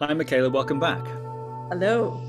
[0.00, 1.06] Hi, Michaela, welcome back.
[1.70, 2.20] Hello.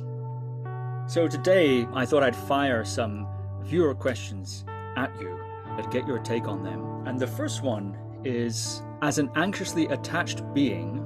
[1.08, 3.28] So, today I thought I'd fire some
[3.64, 4.64] viewer questions
[4.96, 5.36] at you
[5.70, 7.08] and get your take on them.
[7.08, 11.02] And the first one is As an anxiously attached being,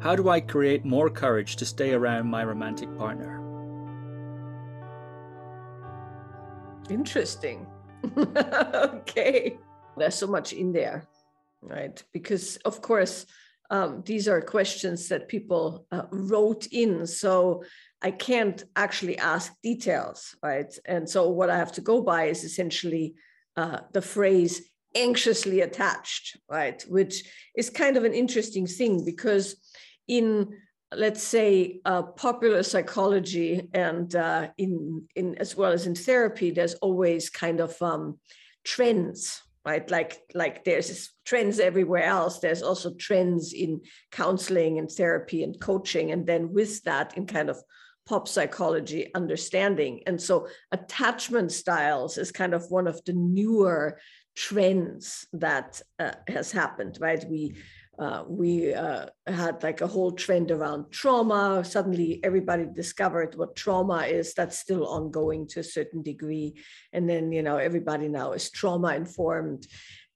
[0.00, 3.42] how do I create more courage to stay around my romantic partner?
[6.88, 7.66] Interesting.
[8.16, 9.58] okay.
[9.98, 11.06] There's so much in there,
[11.60, 12.02] right?
[12.10, 13.26] Because, of course,
[13.70, 17.06] um, these are questions that people uh, wrote in.
[17.06, 17.64] So
[18.02, 20.72] I can't actually ask details, right?
[20.84, 23.14] And so what I have to go by is essentially
[23.56, 24.62] uh, the phrase
[24.94, 26.82] anxiously attached, right?
[26.88, 27.24] Which
[27.56, 29.56] is kind of an interesting thing because
[30.06, 30.56] in
[30.96, 36.74] let's say uh, popular psychology and uh, in in as well as in therapy, there's
[36.74, 38.18] always kind of um,
[38.64, 39.88] trends, right?
[39.90, 42.38] Like like there's trends everywhere else.
[42.38, 43.80] There's also trends in
[44.12, 47.58] counseling and therapy and coaching, and then with that, in kind of
[48.06, 50.02] pop psychology understanding.
[50.06, 53.98] And so attachment styles is kind of one of the newer
[54.36, 57.24] trends that uh, has happened, right?
[57.28, 57.56] We
[57.98, 61.64] uh, we uh, had like a whole trend around trauma.
[61.64, 64.34] Suddenly, everybody discovered what trauma is.
[64.34, 66.54] That's still ongoing to a certain degree.
[66.92, 69.66] And then, you know, everybody now is trauma informed.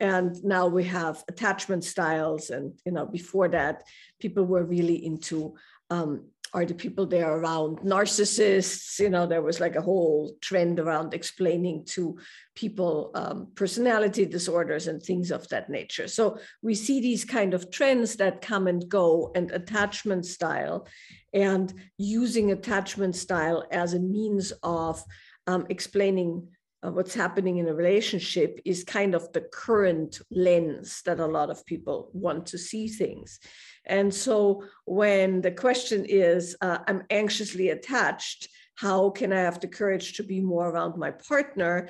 [0.00, 2.50] And now we have attachment styles.
[2.50, 3.82] And, you know, before that,
[4.20, 5.54] people were really into
[5.90, 10.80] um, are the people there around narcissists you know there was like a whole trend
[10.80, 12.18] around explaining to
[12.58, 16.08] people um, personality disorders and things of that nature.
[16.08, 20.88] So we see these kind of trends that come and go and attachment style
[21.32, 25.00] and using attachment style as a means of
[25.46, 26.48] um, explaining
[26.84, 31.50] uh, what's happening in a relationship is kind of the current lens that a lot
[31.50, 33.40] of people want to see things.
[33.84, 39.68] And so when the question is, uh, I'm anxiously attached, how can I have the
[39.68, 41.88] courage to be more around my partner?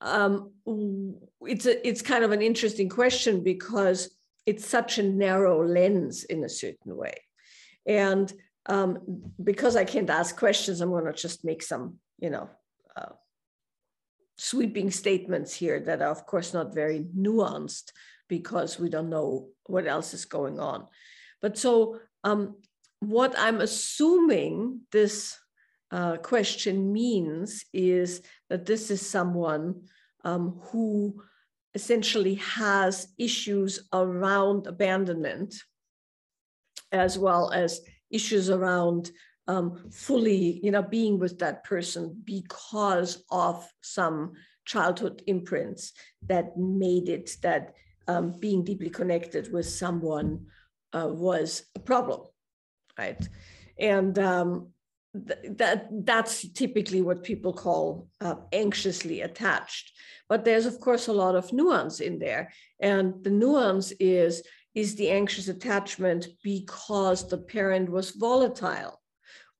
[0.00, 0.50] Um,
[1.42, 4.16] it's a, it's kind of an interesting question because
[4.46, 7.14] it's such a narrow lens in a certain way.
[7.86, 8.32] And
[8.66, 12.48] um, because I can't ask questions, I'm going to just make some, you know,
[12.96, 13.12] uh,
[14.42, 17.92] sweeping statements here that are, of course, not very nuanced
[18.28, 20.84] because we don't know what else is going on.
[21.40, 22.56] But so, um,
[22.98, 25.38] what I'm assuming this
[25.92, 29.82] uh, question means is that this is someone
[30.24, 31.22] um, who
[31.74, 35.54] essentially has issues around abandonment
[36.90, 37.80] as well as
[38.10, 39.12] issues around
[39.48, 44.32] um, fully, you know, being with that person because of some
[44.64, 45.92] childhood imprints
[46.28, 47.74] that made it that
[48.08, 50.46] um, being deeply connected with someone
[50.92, 52.20] uh, was a problem,
[52.98, 53.28] right?
[53.78, 54.68] And um,
[55.14, 59.92] th- that that's typically what people call uh, anxiously attached.
[60.28, 64.42] But there's of course a lot of nuance in there, and the nuance is
[64.74, 69.01] is the anxious attachment because the parent was volatile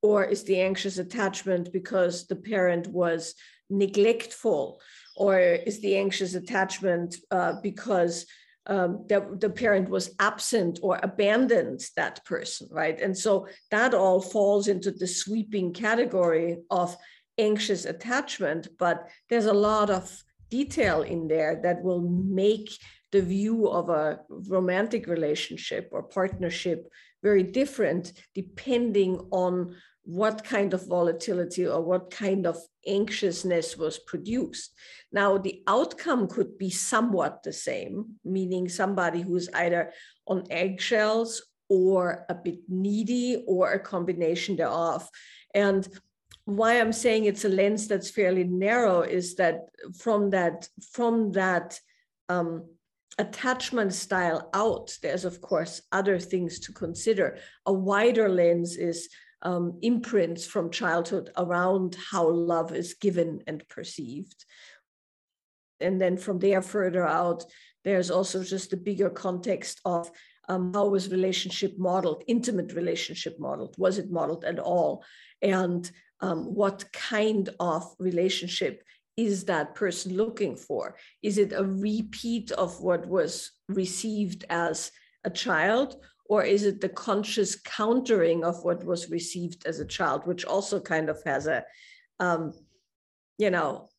[0.03, 3.35] or is the anxious attachment because the parent was
[3.71, 4.81] neglectful?
[5.17, 8.27] Or is the anxious attachment uh, because
[8.67, 13.01] um, the, the parent was absent or abandoned that person, right?
[13.01, 16.97] And so that all falls into the sweeping category of
[17.39, 22.71] anxious attachment, but there's a lot of detail in there that will make
[23.11, 26.89] the view of a romantic relationship or partnership
[27.23, 34.73] very different depending on what kind of volatility or what kind of anxiousness was produced.
[35.13, 39.93] Now, the outcome could be somewhat the same, meaning somebody who's either
[40.27, 45.09] on eggshells or a bit needy or a combination thereof.
[45.55, 45.87] And
[46.45, 49.61] why I'm saying it's a lens that's fairly narrow is that
[49.97, 51.79] from that from that
[52.29, 52.65] um,
[53.19, 57.39] attachment style out, there's of course other things to consider.
[57.67, 59.09] A wider lens is
[59.43, 64.45] um, imprints from childhood around how love is given and perceived.
[65.81, 67.45] And then from there further out,
[67.85, 70.11] there's also just the bigger context of
[70.49, 75.05] um, how was relationship modeled, intimate relationship modeled, was it modeled at all?
[75.41, 75.91] And
[76.21, 78.83] um, what kind of relationship
[79.17, 80.97] is that person looking for?
[81.23, 84.91] Is it a repeat of what was received as
[85.25, 85.97] a child?
[86.33, 90.81] Or is it the conscious countering of what was received as a child which also
[90.81, 91.63] kind of has a
[92.21, 92.55] um,
[93.37, 93.91] you know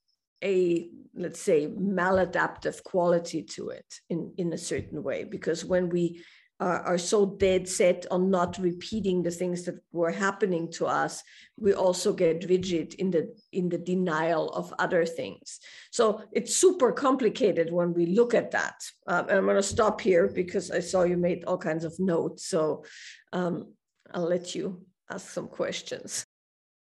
[0.43, 5.23] a let's say maladaptive quality to it in in a certain way?
[5.23, 6.23] Because when we
[6.63, 11.23] are, are so dead set on not repeating the things that were happening to us
[11.57, 15.59] we also get rigid in the in the denial of other things.
[15.91, 18.77] So it's super complicated when we look at that.
[19.07, 21.99] Um, and i'm going to stop here because i saw you made all kinds of
[21.99, 22.47] notes.
[22.47, 22.85] So
[23.33, 23.73] um,
[24.13, 26.25] i'll let you ask some questions.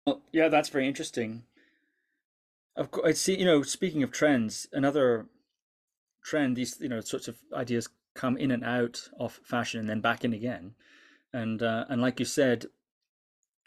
[0.07, 1.43] Well, yeah that's very interesting.
[2.77, 5.27] Of course i see you know speaking of trends another
[6.25, 10.01] trend these you know sorts of ideas come in and out of fashion and then
[10.01, 10.75] back in again.
[11.33, 12.67] And uh, and like you said,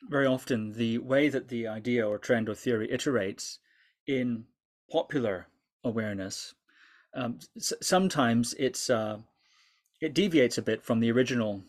[0.09, 3.57] very often the way that the idea or trend or theory iterates
[4.07, 4.45] in
[4.91, 5.47] popular
[5.83, 6.53] awareness,
[7.15, 9.17] um, s- sometimes it's uh,
[10.01, 11.63] it deviates a bit from the original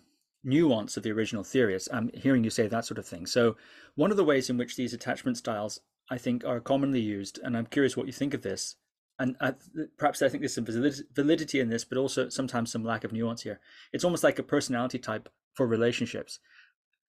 [0.44, 1.79] nuance of the original theory.
[1.93, 3.26] I'm hearing you say that sort of thing.
[3.26, 3.56] So
[3.94, 5.81] one of the ways in which these attachment styles
[6.11, 8.76] I think are commonly used, and I'm curious what you think of this,
[9.18, 9.52] and uh,
[9.96, 10.66] perhaps I think there's some
[11.14, 13.60] validity in this, but also sometimes some lack of nuance here.
[13.92, 16.38] It's almost like a personality type for relationships.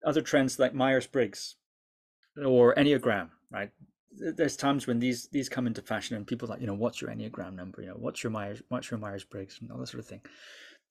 [0.05, 1.55] Other trends like Myers Briggs
[2.43, 3.69] or Enneagram, right?
[4.11, 7.01] There's times when these these come into fashion and people are like, you know, what's
[7.01, 7.81] your Enneagram number?
[7.81, 10.21] You know, what's your Myers what's your Myers Briggs and all that sort of thing.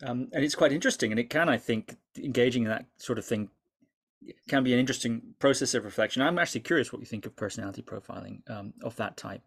[0.02, 3.26] Um, and it's quite interesting, and it can, I think, engaging in that sort of
[3.26, 3.50] thing
[4.48, 6.22] can be an interesting process of reflection.
[6.22, 9.42] I'm actually curious what you think of personality profiling um, of that type,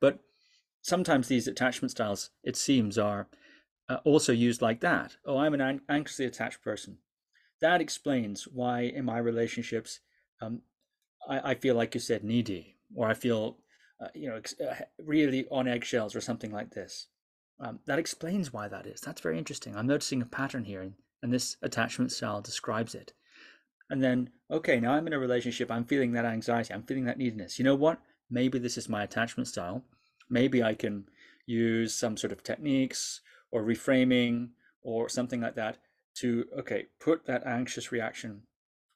[0.00, 0.18] but
[0.86, 3.26] sometimes these attachment styles, it seems, are
[3.88, 5.16] uh, also used like that.
[5.26, 6.98] Oh, I'm an an- anxiously attached person.
[7.60, 10.00] That explains why in my relationships,
[10.40, 10.60] um,
[11.28, 13.56] I, I, feel like you said needy, or I feel,
[14.00, 17.08] uh, you know, uh, really on eggshells, or something like this.
[17.58, 19.00] Um, that explains why that is.
[19.00, 19.74] That's very interesting.
[19.74, 20.92] I'm noticing a pattern here, and,
[21.22, 23.12] and this attachment style describes it.
[23.90, 25.70] And then, okay, now I'm in a relationship.
[25.70, 26.72] I'm feeling that anxiety.
[26.74, 27.58] I'm feeling that neediness.
[27.58, 27.98] You know what?
[28.30, 29.82] Maybe this is my attachment style
[30.28, 31.08] maybe I can
[31.46, 33.20] use some sort of techniques
[33.50, 34.50] or reframing
[34.82, 35.78] or something like that
[36.16, 38.42] to, okay, put that anxious reaction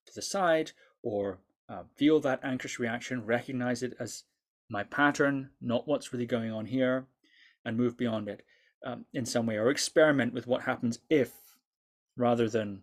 [0.06, 0.72] to the side
[1.02, 1.38] or
[1.68, 4.24] uh, feel that anxious reaction, recognize it as
[4.68, 7.06] my pattern, not what's really going on here,
[7.64, 8.42] and move beyond it
[8.84, 11.32] um, in some way, or experiment with what happens if,
[12.16, 12.82] rather than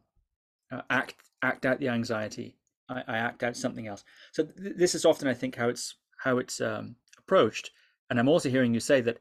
[0.71, 2.57] uh, act act out the anxiety,
[2.89, 4.03] I, act out something else.
[4.31, 7.71] So th- this is often, I think, how it's how it's um, approached,
[8.09, 9.19] and I'm also hearing you say that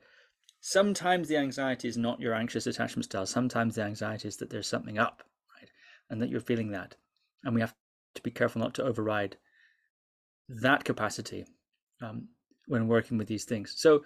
[0.61, 3.27] sometimes the anxiety is not your anxious attachment style.
[3.27, 5.23] Sometimes the anxiety is that there's something up,
[5.59, 5.71] right?
[6.11, 6.97] And that you're feeling that.
[7.44, 7.75] And we have
[8.15, 9.37] to be careful not to override
[10.49, 11.47] that capacity
[12.03, 12.29] um,
[12.67, 13.75] when working with these things.
[13.77, 14.05] So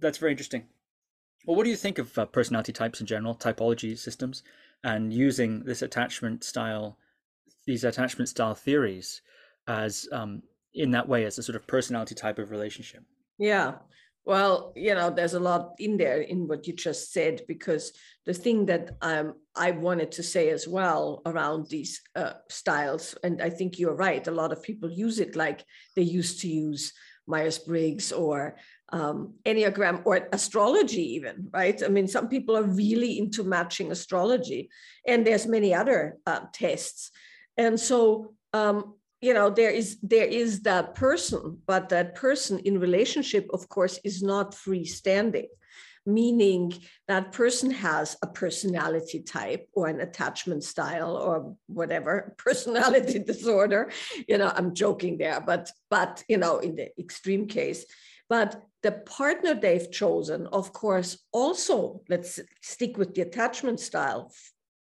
[0.00, 0.64] that's very interesting.
[1.46, 4.42] Well, what do you think of uh, personality types in general, typology systems,
[4.82, 6.98] and using this attachment style,
[7.66, 9.22] these attachment style theories
[9.68, 10.42] as um,
[10.74, 13.04] in that way as a sort of personality type of relationship?
[13.38, 13.74] Yeah.
[14.26, 17.92] Well, you know, there's a lot in there in what you just said, because
[18.26, 23.40] the thing that um, I wanted to say as well around these uh, styles, and
[23.40, 25.64] I think you're right, a lot of people use it like
[25.94, 26.92] they used to use
[27.28, 28.56] Myers Briggs or
[28.92, 31.80] um, Enneagram or astrology, even, right?
[31.80, 34.70] I mean, some people are really into matching astrology,
[35.06, 37.12] and there's many other uh, tests.
[37.56, 38.94] And so, um,
[39.26, 43.98] you know there is there is that person but that person in relationship of course
[44.04, 45.48] is not freestanding
[46.06, 46.72] meaning
[47.08, 53.90] that person has a personality type or an attachment style or whatever personality disorder.
[54.28, 57.84] You know i'm joking there but but you know in the extreme case.
[58.28, 58.50] But
[58.82, 64.32] the partner they've chosen of course also let's stick with the attachment style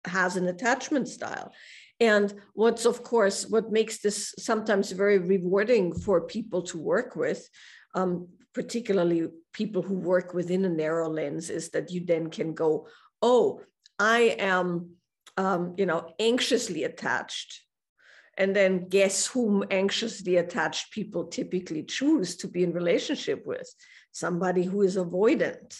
[0.05, 1.51] has an attachment style
[2.03, 7.41] and what's, of course, what makes this sometimes very rewarding for people to work with,
[7.95, 9.21] um, particularly
[9.53, 12.87] people who work within a narrow lens, is that you then can go,
[13.21, 13.61] oh,
[13.97, 14.97] I am,
[15.37, 17.61] um, you know, anxiously attached.
[18.37, 23.69] And then guess whom anxiously attached people typically choose to be in relationship with?
[24.11, 25.79] Somebody who is avoidant,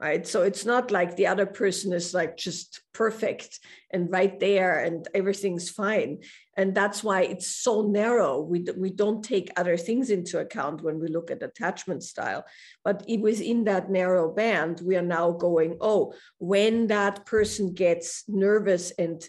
[0.00, 0.26] right?
[0.26, 3.60] So it's not like the other person is like just perfect
[3.92, 6.20] and right there and everything's fine.
[6.56, 8.40] And that's why it's so narrow.
[8.40, 12.44] We, we don't take other things into account when we look at attachment style.
[12.82, 18.92] But within that narrow band we are now going oh when that person gets nervous
[18.92, 19.22] and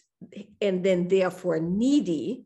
[0.61, 2.43] and then therefore needy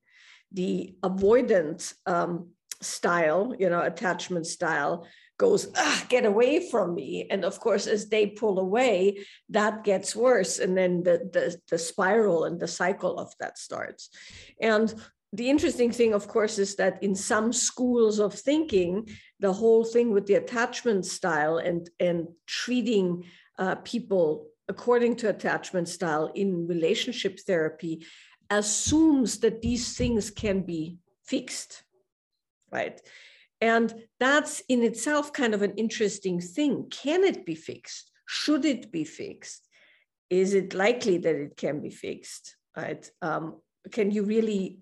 [0.51, 2.49] the avoidant um,
[2.81, 5.05] style you know attachment style
[5.37, 5.67] goes,
[6.09, 7.27] get away from me.
[7.29, 10.59] And of course, as they pull away, that gets worse.
[10.59, 14.09] And then the, the, the spiral and the cycle of that starts.
[14.61, 14.93] And
[15.33, 20.11] the interesting thing, of course, is that in some schools of thinking, the whole thing
[20.11, 23.25] with the attachment style and, and treating
[23.59, 28.05] uh, people according to attachment style in relationship therapy,
[28.49, 31.83] assumes that these things can be fixed,
[32.71, 33.01] right?
[33.61, 36.87] And that's in itself kind of an interesting thing.
[36.89, 38.11] Can it be fixed?
[38.27, 39.67] Should it be fixed?
[40.29, 42.57] Is it likely that it can be fixed?
[42.75, 43.09] Right?
[43.21, 44.79] Um, can you really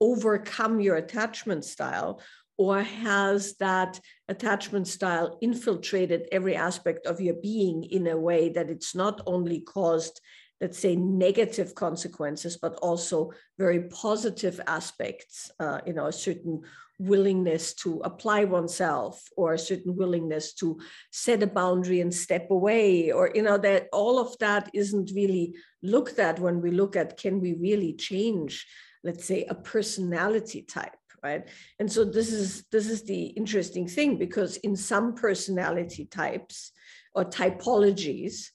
[0.00, 2.20] overcome your attachment style?
[2.58, 3.98] Or has that
[4.28, 9.60] attachment style infiltrated every aspect of your being in a way that it's not only
[9.60, 10.20] caused
[10.60, 16.62] let's say negative consequences but also very positive aspects uh, you know a certain
[16.98, 20.78] willingness to apply oneself or a certain willingness to
[21.10, 25.54] set a boundary and step away or you know that all of that isn't really
[25.82, 28.66] looked at when we look at can we really change
[29.02, 31.48] let's say a personality type right?
[31.78, 36.72] And so this is this is the interesting thing because in some personality types
[37.14, 38.50] or typologies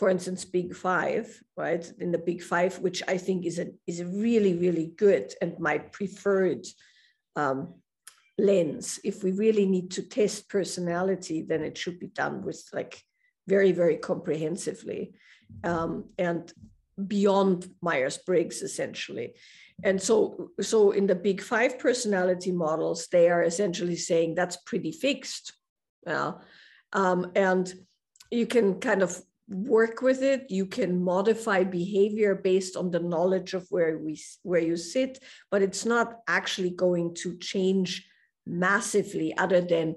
[0.00, 1.26] for instance big five
[1.58, 1.92] right?
[1.98, 5.52] In the big five which i think is a is a really really good and
[5.58, 6.64] my preferred
[7.36, 7.74] um,
[8.38, 8.98] lens.
[9.04, 12.94] If we really need to test personality then it should be done with like
[13.46, 15.02] very very comprehensively
[15.64, 16.50] um, and
[17.06, 19.34] beyond myers-briggs essentially.
[19.84, 24.92] And so so in the big five personality models they are essentially saying that's pretty
[24.92, 25.52] fixed
[26.06, 26.32] yeah.
[26.94, 27.66] Um, and
[28.30, 30.46] you can kind of work with it.
[30.48, 35.18] You can modify behavior based on the knowledge of where we where you sit
[35.50, 38.06] but it's not actually going to change
[38.46, 39.96] massively other than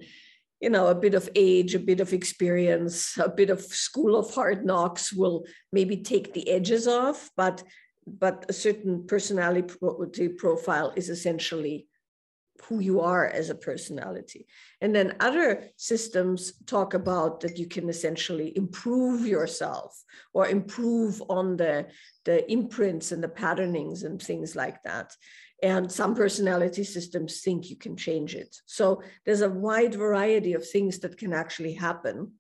[0.60, 4.33] you know a bit of age a bit of experience a bit of school of
[4.33, 7.63] hard knocks will maybe take the edges off but
[8.05, 11.88] but a certain personality profile is essentially
[12.65, 14.48] who you are as a personality.
[14.82, 20.03] And then other systems talk about that you can essentially improve yourself
[20.34, 21.88] or improve on the,
[22.25, 25.15] the imprints and the patternings and things like that.
[25.62, 28.55] And some personality systems think you can change it.
[28.65, 32.34] So there's a wide variety of things that can actually happen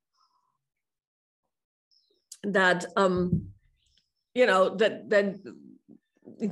[2.43, 3.47] that um,
[4.33, 5.35] you know that that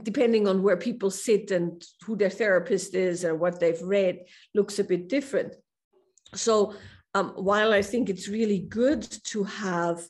[0.04, 4.20] depending on where people sit and who their therapist is and what they've read
[4.54, 5.56] looks a bit different.
[6.34, 6.76] So
[7.14, 10.02] um, while i think it's really good to have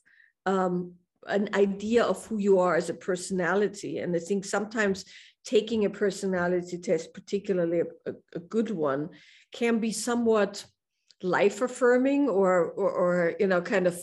[0.46, 0.94] um,
[1.28, 5.06] an idea of who you are as a personality and i think sometimes
[5.44, 9.10] taking a personality test particularly a, a good one
[9.52, 10.64] can be somewhat
[11.24, 14.00] life affirming or, or, or you know kind of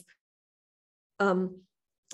[1.21, 1.61] um,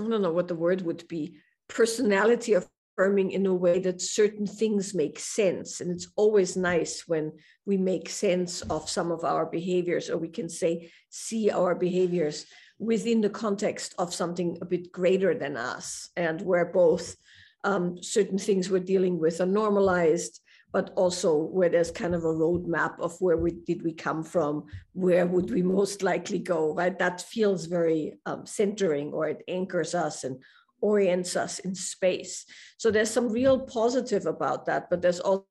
[0.01, 1.37] i don't know what the word would be
[1.69, 2.55] personality
[2.97, 5.81] affirming in a way that certain things make sense.
[5.81, 7.33] And it's always nice when
[7.67, 12.47] we make sense of some of our behaviors, or we can say, see our behaviors
[12.79, 17.17] within the context of something a bit greater than us, and where both
[17.65, 20.41] um, certain things we're dealing with are normalized,
[20.73, 24.65] but also where there's kind of a roadmap of where we did we come from,
[24.93, 26.99] where would we most likely go, right?
[26.99, 30.43] That feels very um, centering, or it anchors us and
[30.85, 32.45] orients us in space.
[32.77, 35.47] So there's some real positive about that, but there's also,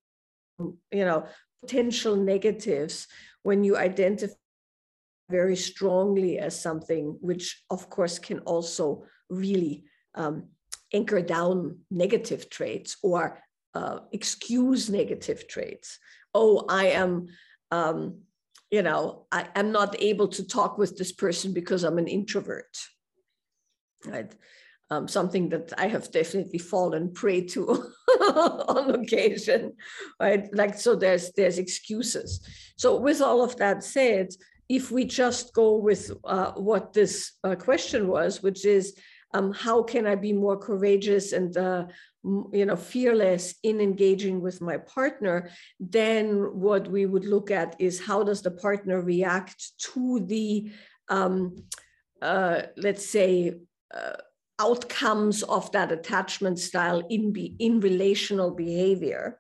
[0.91, 1.25] you know,
[1.61, 3.07] potential negatives
[3.41, 4.35] when you identify
[5.29, 9.85] very strongly as something which of course can also really
[10.15, 10.35] um,
[10.93, 13.41] anchor down negative traits or
[13.73, 15.97] uh, excuse negative traits
[16.33, 17.25] oh i am
[17.71, 18.19] um,
[18.69, 22.77] you know I, am not able to talk with this person because i'm an introvert
[24.05, 24.31] right
[24.93, 27.61] um, something that I have definitely fallen prey to
[28.21, 29.73] on occasion,
[30.19, 30.47] right?
[30.53, 32.29] Like so, there's there's excuses.
[32.77, 34.29] So with all of that said,
[34.69, 38.97] if we just go with uh, what this uh, question was, which is
[39.33, 41.85] um, how can I be more courageous and uh,
[42.53, 45.49] you know fearless in engaging with my partner?
[45.79, 49.59] Then what we would look at is how does the partner react
[49.93, 50.71] to the
[51.09, 51.55] um,
[52.21, 53.53] uh, let's say
[53.93, 54.17] uh,
[54.59, 59.39] outcomes of that attachment style in be in relational behavior.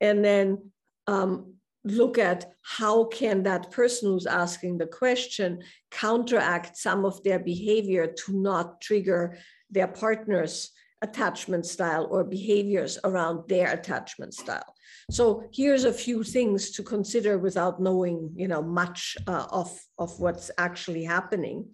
[0.00, 0.70] And then
[1.06, 7.38] um, look at how can that person who's asking the question counteract some of their
[7.38, 9.38] behavior to not trigger
[9.70, 10.70] their partner's
[11.02, 14.74] attachment style or behaviors around their attachment style.
[15.10, 20.18] So here's a few things to consider without knowing you know much uh, of of
[20.20, 21.70] what's actually happening.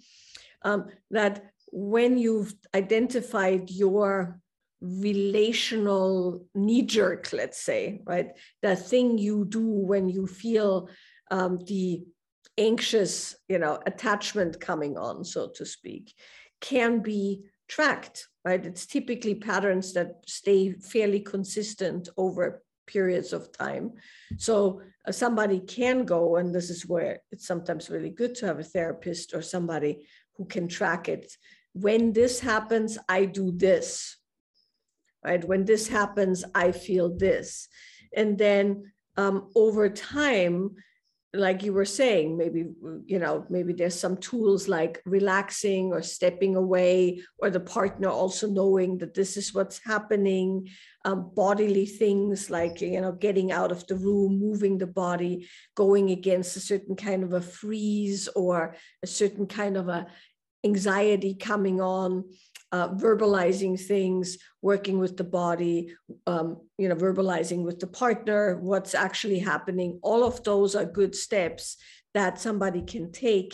[0.62, 4.40] Um, that when you've identified your
[4.80, 8.30] relational knee jerk, let's say, right?
[8.62, 10.88] The thing you do when you feel
[11.30, 12.02] um, the
[12.56, 16.14] anxious, you know, attachment coming on, so to speak.
[16.62, 18.64] can be tracked, right?
[18.64, 23.92] It's typically patterns that stay fairly consistent over periods of time.
[24.38, 28.60] So uh, somebody can go, and this is where it's sometimes really good to have
[28.60, 30.06] a therapist or somebody
[30.36, 31.36] who can track it.
[31.76, 34.16] When this happens, I do this,
[35.22, 35.44] right?
[35.44, 37.68] When this happens, I feel this.
[38.16, 40.76] And then um, over time,
[41.36, 42.64] like you were saying maybe
[43.04, 48.46] you know maybe there's some tools like relaxing or stepping away or the partner also
[48.46, 50.68] knowing that this is what's happening
[51.04, 56.10] um, bodily things like you know getting out of the room moving the body going
[56.10, 60.06] against a certain kind of a freeze or a certain kind of a
[60.70, 62.10] anxiety coming on
[62.72, 65.78] uh, verbalizing things, working with the body,
[66.26, 66.46] um,
[66.78, 69.90] you know, verbalizing with the partner, what's actually happening.
[70.02, 71.76] All of those are good steps
[72.12, 73.52] that somebody can take.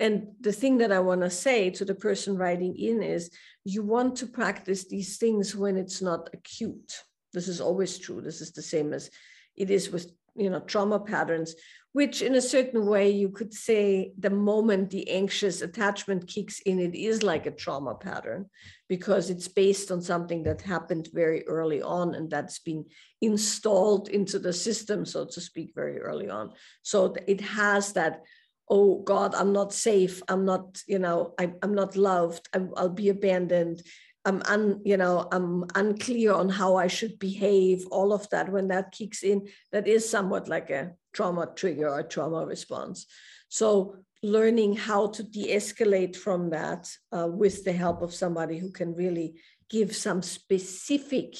[0.00, 3.30] And the thing that I want to say to the person writing in is
[3.64, 6.92] you want to practice these things when it's not acute.
[7.32, 8.20] This is always true.
[8.20, 9.10] This is the same as
[9.56, 11.54] it is with you know trauma patterns
[11.98, 16.78] which in a certain way you could say the moment the anxious attachment kicks in
[16.78, 18.46] it is like a trauma pattern
[18.88, 22.84] because it's based on something that happened very early on and that's been
[23.20, 26.52] installed into the system so to speak very early on.
[26.82, 28.22] So it has that
[28.70, 30.22] oh god i'm not safe.
[30.28, 32.48] I'm not you know I, am not loved.
[32.54, 33.82] I, i'll be abandoned
[34.28, 38.68] I'm un, you know, I'm unclear on how I should behave, all of that, when
[38.68, 43.06] that kicks in, that is somewhat like a trauma trigger or trauma response.
[43.48, 48.94] So learning how to de-escalate from that uh, with the help of somebody who can
[48.94, 51.34] really give some specific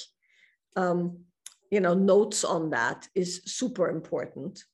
[0.76, 1.18] um,
[1.70, 4.64] you know notes on that is super important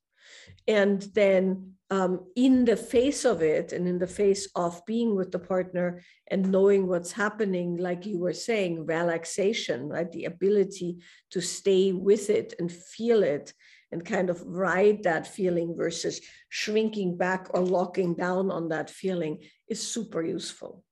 [0.67, 5.31] and then um, in the face of it and in the face of being with
[5.31, 10.11] the partner and knowing what's happening like you were saying relaxation right?
[10.11, 10.99] The ability
[11.31, 13.53] to stay with it and feel it
[13.93, 19.39] and kind of ride that feeling versus shrinking back or locking down on that feeling
[19.69, 20.83] is super useful.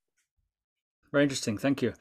[1.10, 1.58] Very interesting.
[1.58, 1.94] Thank you.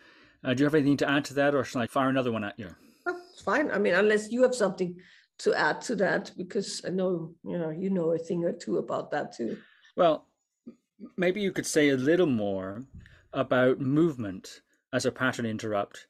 [0.43, 2.43] Uh, do you have anything to add to that or shall i fire another one
[2.43, 2.69] at you?
[3.07, 3.71] It's fine.
[3.71, 4.95] I mean unless you have something
[5.43, 8.77] to add to that because I know you know you know a thing or two
[8.77, 9.57] about that too.
[9.95, 10.27] Well,
[11.17, 12.85] maybe you could say a little more
[13.33, 14.61] about movement
[14.93, 16.07] as a pattern interrupt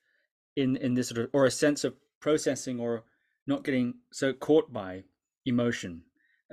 [0.56, 3.04] in in this sort of or a sense of processing or
[3.48, 5.04] not getting so caught by
[5.46, 6.04] emotion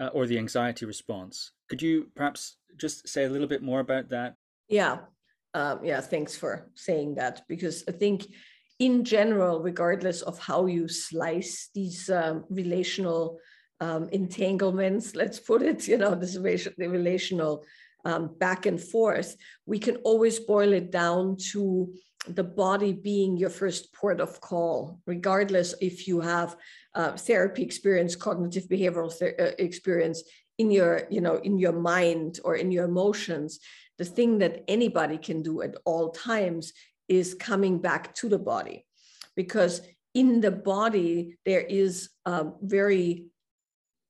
[0.00, 1.52] uh, or the anxiety response.
[1.68, 4.36] Could you perhaps just say a little bit more about that?
[4.68, 4.98] Yeah.
[5.54, 8.26] Um, yeah, thanks for saying that because I think
[8.78, 13.38] in general, regardless of how you slice these um, relational
[13.80, 17.64] um, entanglements, let's put it, you know, this relational
[18.04, 19.36] um, back and forth,
[19.66, 21.92] we can always boil it down to
[22.28, 26.56] the body being your first port of call, regardless if you have
[26.94, 30.22] uh, therapy experience, cognitive behavioral ther- uh, experience
[30.58, 33.60] in your, you know, in your mind or in your emotions.
[33.98, 36.72] The thing that anybody can do at all times
[37.08, 38.84] is coming back to the body
[39.36, 39.82] because
[40.14, 42.10] in the body there is
[42.62, 43.26] very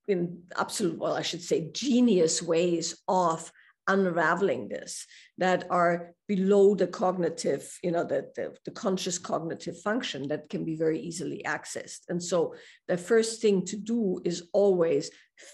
[0.07, 3.51] in absolute well i should say genius ways of
[3.89, 5.05] unraveling this
[5.39, 10.63] that are below the cognitive you know the, the, the, conscious cognitive function that can
[10.63, 12.01] be very easily accessed.
[12.07, 12.53] And so
[12.87, 15.09] the first thing to do is always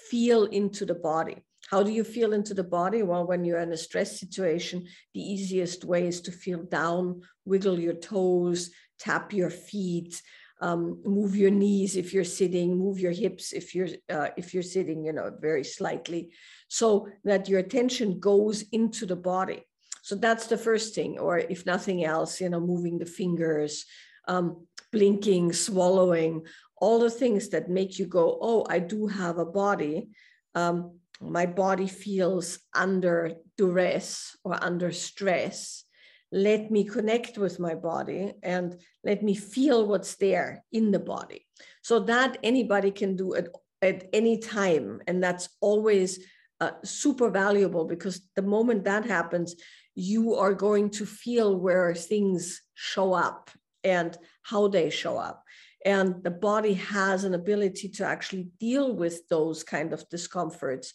[0.10, 1.38] feel into the body
[1.69, 3.01] how do you feel into the body?
[3.01, 7.80] Well, when you're in a stress situation, the easiest way is to feel down, wiggle
[7.80, 10.21] your toes, tap your feet,
[10.62, 14.63] um, move your knees if you're sitting, move your hips if you're uh, if you're
[14.63, 16.32] sitting, you know, very slightly,
[16.67, 19.65] so that your attention goes into the body.
[20.01, 21.17] So that's the first thing.
[21.19, 23.86] Or if nothing else, you know, moving the fingers,
[24.28, 26.45] um, blinking, swallowing,
[26.78, 30.10] all the things that make you go, oh, I do have a body.
[30.54, 35.84] Um, my body feels under duress or under stress.
[36.32, 41.45] Let me connect with my body and let me feel what's there in the body.
[41.82, 43.47] So that anybody can do at,
[43.82, 46.19] at any time and that's always
[46.60, 49.56] uh, super valuable because the moment that happens
[49.95, 53.49] you are going to feel where things show up
[53.84, 55.44] and how they show up
[55.85, 60.93] and the body has an ability to actually deal with those kind of discomforts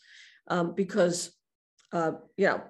[0.49, 1.33] um, because
[1.93, 2.63] uh, you know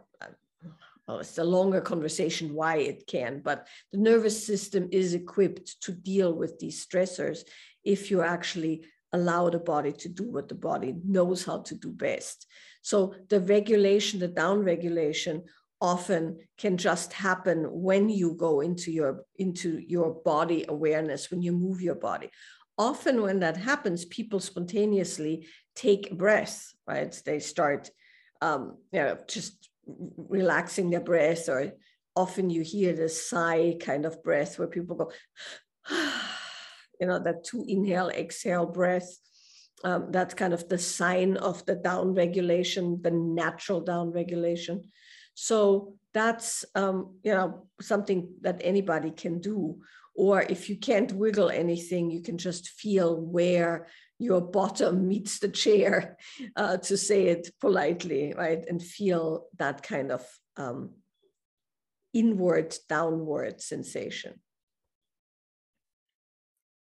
[1.09, 5.93] well, it's a longer conversation why it can but the nervous system is equipped to
[5.93, 7.41] deal with these stressors
[7.85, 11.91] if you actually allow the body to do what the body knows how to do
[11.91, 12.47] best.
[12.83, 15.45] So the regulation the down regulation
[15.81, 21.53] often can just happen when you go into your into your body awareness when you
[21.53, 22.31] move your body.
[22.77, 27.23] Often when that happens people spontaneously take a breath right?
[27.25, 27.91] They start
[28.43, 31.73] um, you know just relaxing their breath or
[32.17, 35.11] often you hear the sigh kind of breath where people go
[37.01, 39.11] you know that two inhale exhale breath.
[39.83, 44.83] Um, that's kind of the sign of the down regulation the natural down regulation
[45.35, 49.81] so that's um, you know something that anybody can do.
[50.17, 53.87] Or if you can't wiggle anything, you can just feel where
[54.19, 56.19] your bottom meets the chair,
[56.57, 58.63] uh, to say it politely, right?
[58.69, 60.91] And feel that kind of um,
[62.13, 64.41] inward, downward sensation.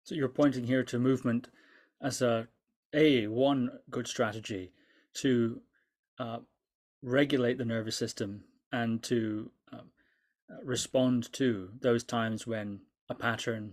[0.05, 1.49] So you're pointing here to movement
[2.01, 2.47] as a
[2.95, 4.73] a one good strategy
[5.15, 5.61] to
[6.19, 6.39] uh,
[7.07, 8.43] regulate the nervous system
[8.73, 9.91] and to um,
[10.51, 13.73] uh, respond to those times when a pattern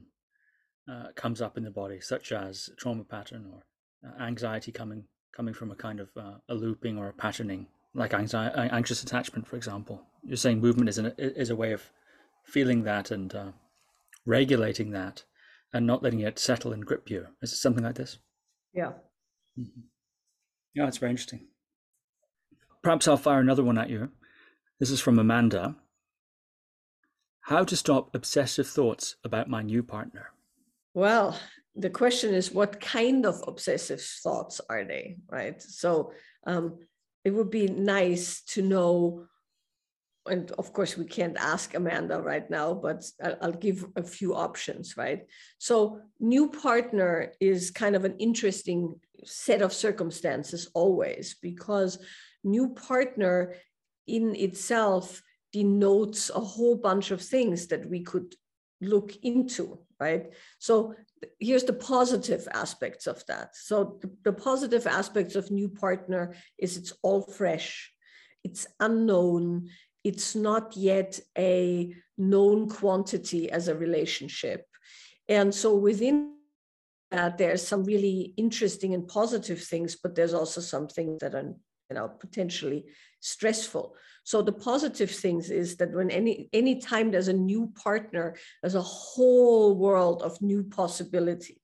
[0.90, 3.64] uh, comes up in the body, such as trauma pattern or
[4.08, 7.66] uh, anxiety coming coming from a kind of uh, a looping or a patterning,
[7.96, 10.04] like anxiety, anxious attachment, for example.
[10.24, 11.90] You're saying movement is an, is a way of
[12.46, 13.52] feeling that and uh,
[14.28, 15.24] regulating that,
[15.74, 17.26] and not letting it settle and grip you.
[17.42, 18.20] Is it something like this?
[18.76, 18.92] Yeah.
[19.58, 19.82] Mm-hmm.
[20.76, 21.48] Yeah, it's very interesting.
[22.84, 24.10] Perhaps I'll fire another one at you.
[24.80, 25.76] This is from Amanda.
[27.42, 30.32] How to stop obsessive thoughts about my new partner?
[30.94, 31.40] Well,
[31.76, 35.62] the question is what kind of obsessive thoughts are they, right?
[35.62, 36.12] So
[36.46, 36.80] um,
[37.24, 39.28] it would be nice to know.
[40.26, 43.04] And of course, we can't ask Amanda right now, but
[43.42, 45.26] I'll give a few options, right?
[45.58, 52.00] So, new partner is kind of an interesting set of circumstances always because
[52.44, 53.56] new partner
[54.08, 58.36] in itself denotes a whole bunch of things that we could
[58.82, 60.34] look into, right?
[60.60, 60.96] So
[61.40, 63.56] here's the positive aspects of that.
[63.56, 67.92] So the, the, positive aspects of new partner is it's all fresh,
[68.44, 69.70] it's unknown,
[70.04, 74.66] it's not yet a known quantity as a relationship.
[75.30, 76.34] And so within
[77.12, 81.54] that, there's some really interesting and positive things, but there's also some things that are
[81.90, 82.86] you know potentially
[83.20, 83.96] stressful.
[84.26, 88.76] So the positive things is that when any any time there's a new partner there's
[88.76, 91.60] a whole world of new possibility.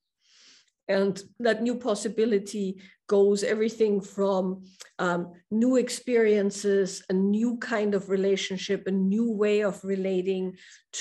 [0.87, 4.63] And that new possibility goes everything from
[4.97, 10.55] um, new experiences a new kind of relationship a new way of relating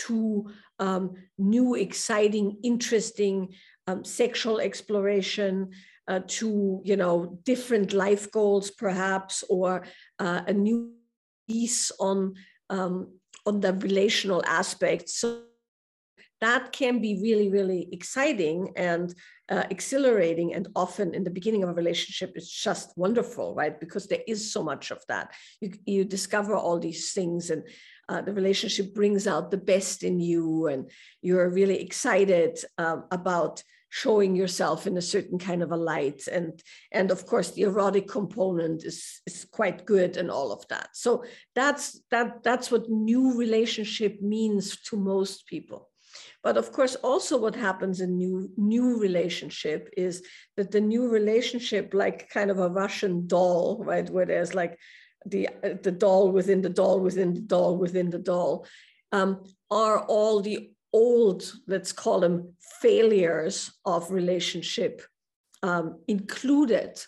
[0.06, 3.54] to um, new exciting interesting
[3.86, 5.70] um, sexual exploration
[6.08, 9.84] uh, to you know different life goals perhaps or
[10.18, 10.92] uh, a new
[11.46, 12.34] piece on
[12.70, 13.12] um,
[13.46, 15.08] on the relational aspect.
[15.08, 15.42] So
[16.40, 19.14] that can be really really exciting and
[19.50, 20.54] uh, exhilarating.
[20.54, 23.78] And often in the beginning of a relationship it's just wonderful right?
[23.78, 25.32] Because there is so much of that.
[25.60, 27.62] You, you discover all these things and
[28.08, 30.90] uh, the relationship brings out the best in you and
[31.20, 36.26] you're really excited um, about showing yourself in a certain kind of a light.
[36.26, 40.90] And and of course the erotic component is is quite good and all of that.
[40.94, 41.24] So
[41.54, 45.90] that's that that's what new relationship means to most people.
[46.42, 50.22] But of course also what happens in new new relationship is
[50.56, 54.78] that the new relationship like kind of a russian doll right where there's like
[55.26, 55.48] the
[55.82, 58.66] the doll within the doll within the doll within the doll
[59.12, 65.02] um, are all the old, let's call them failures of relationship
[65.62, 67.00] um, included,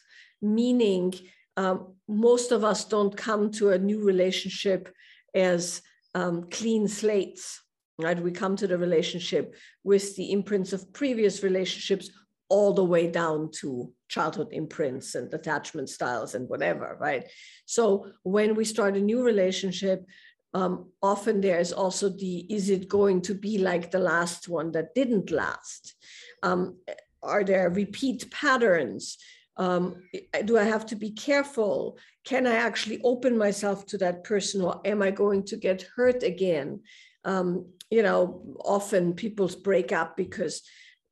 [0.42, 1.14] meaning
[1.56, 4.92] um, most of us don't come to a new relationship
[5.34, 5.82] as
[6.14, 7.60] um, clean slates.
[7.98, 8.18] Right?
[8.18, 12.10] We come to the relationship with the imprints of previous relationships
[12.48, 17.24] all the way down to childhood imprints and attachment styles and whatever, right?
[17.64, 20.04] So when we start a new relationship,
[20.52, 24.94] um, often there's also the is it going to be like the last one that
[24.94, 25.94] didn't last?
[26.42, 26.78] Um,
[27.22, 29.18] are there repeat patterns?
[29.56, 30.02] Um,
[30.44, 31.98] do I have to be careful?
[32.24, 36.22] Can I actually open myself to that person or am I going to get hurt
[36.22, 36.80] again?
[37.24, 40.62] Um, you know, often people break up because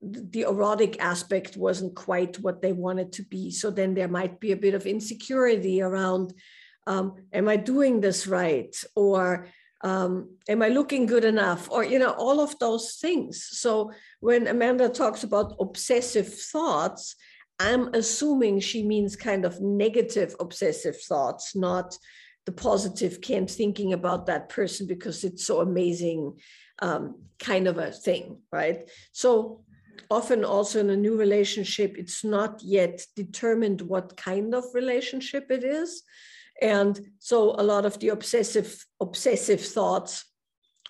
[0.01, 3.51] the erotic aspect wasn't quite what they wanted to be.
[3.51, 6.33] So then there might be a bit of insecurity around
[6.89, 8.75] um, am I doing this right?
[8.97, 9.47] Or
[9.85, 11.71] um, am I looking good enough?
[11.71, 13.47] Or, you know, all of those things.
[13.53, 17.15] So when Amanda talks about obsessive thoughts,
[17.61, 21.97] I'm assuming she means kind of negative obsessive thoughts, not
[22.47, 26.41] the positive, can't thinking about that person because it's so amazing,
[26.79, 28.89] um, kind of a thing, right?
[29.13, 29.65] So
[30.11, 35.65] often also in a new relationship, it's not yet determined what kind of relationship it
[35.65, 36.03] is.
[36.61, 40.25] And so a lot of the obsessive, obsessive thoughts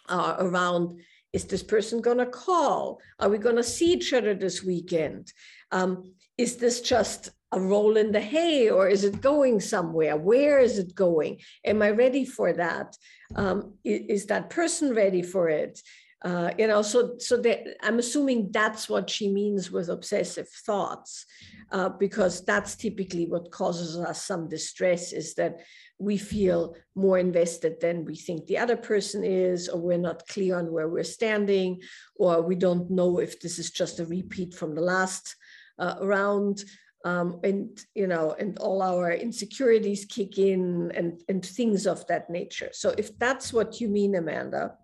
[0.09, 1.01] are around
[1.33, 3.01] is this person going to call?
[3.19, 5.33] Are we going to see each other this weekend?
[5.71, 10.17] Um, is this just a roll in the hay or is it going somewhere?
[10.17, 11.41] Where is it going?
[11.65, 12.97] Am I ready for that?
[13.35, 15.81] Um, is, is that person ready for it?
[16.23, 21.25] Uh, you know, so so that I'm assuming that's what she means with obsessive thoughts,
[21.71, 25.61] uh, because that's typically what causes us some distress is that
[26.01, 30.59] we feel more invested than we think the other person is, or we're not clear
[30.59, 31.81] on where we're standing,
[32.17, 35.37] or we don't know if this is just a repeat from the last
[35.79, 36.65] uh, round.
[37.05, 42.29] Um, and you know, and all our insecurities kick in, and and things of that
[42.29, 42.71] nature.
[42.73, 44.75] So, if that's what you mean, Amanda,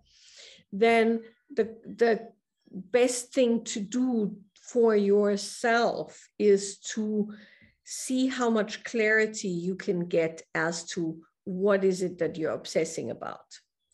[0.79, 1.21] then
[1.53, 2.29] the, the
[2.71, 7.33] best thing to do for yourself is to
[7.83, 13.11] see how much clarity you can get as to what is it that you're obsessing
[13.11, 13.45] about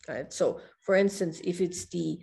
[0.08, 0.32] right?
[0.32, 2.18] So for instance if it's the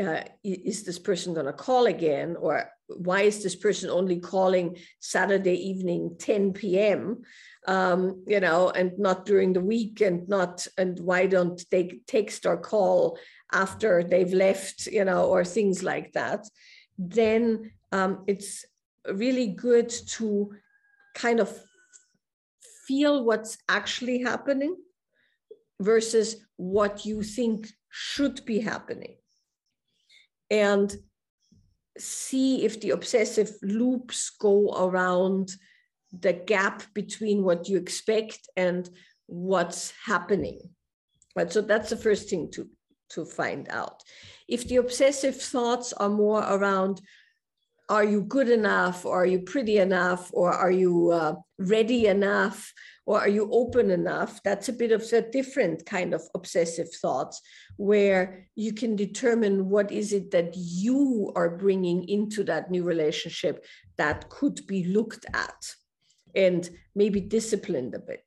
[0.00, 2.36] uh, is this person going to call again?
[2.40, 7.22] Or why is this person only calling saturday evening 10 p.m
[7.68, 12.46] um, you know and not during the week and not and why don't they text
[12.46, 13.18] or call
[13.52, 16.44] after they've left you know or things like that
[16.98, 18.64] then um, it's
[19.12, 20.52] really good to
[21.14, 21.50] kind of
[22.86, 24.76] feel what's actually happening
[25.80, 29.16] versus what you think should be happening.
[30.50, 30.94] And
[31.98, 35.52] see if the obsessive loops go around
[36.12, 38.88] the gap between what you expect and
[39.26, 40.60] what's happening.
[41.36, 42.68] Right so that's the first thing to
[43.10, 44.02] to find out.
[44.48, 47.00] If the obsessive thoughts are more around
[47.90, 49.04] are you good enough?
[49.04, 50.30] Or are you pretty enough?
[50.32, 52.72] Or are you uh, ready enough?
[53.04, 54.40] Or are you open enough?
[54.44, 57.42] That's a bit of a different kind of obsessive thoughts
[57.76, 63.64] where you can determine what is it that you are bringing into that new relationship
[63.98, 65.74] that could be looked at
[66.36, 68.22] and maybe disciplined a bit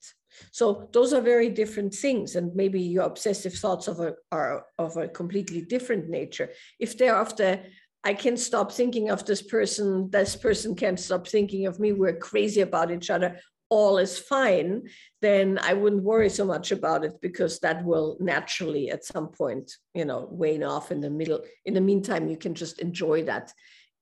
[0.52, 4.98] so those are very different things and maybe your obsessive thoughts of a, are of
[4.98, 7.60] a completely different nature if they're of the
[8.04, 10.10] I can stop thinking of this person.
[10.12, 11.94] This person can't stop thinking of me.
[11.94, 13.40] We're crazy about each other.
[13.70, 14.84] All is fine.
[15.22, 19.72] Then I wouldn't worry so much about it because that will naturally at some point,
[19.94, 21.42] you know, wane off in the middle.
[21.66, 23.54] In the meantime, you can just enjoy that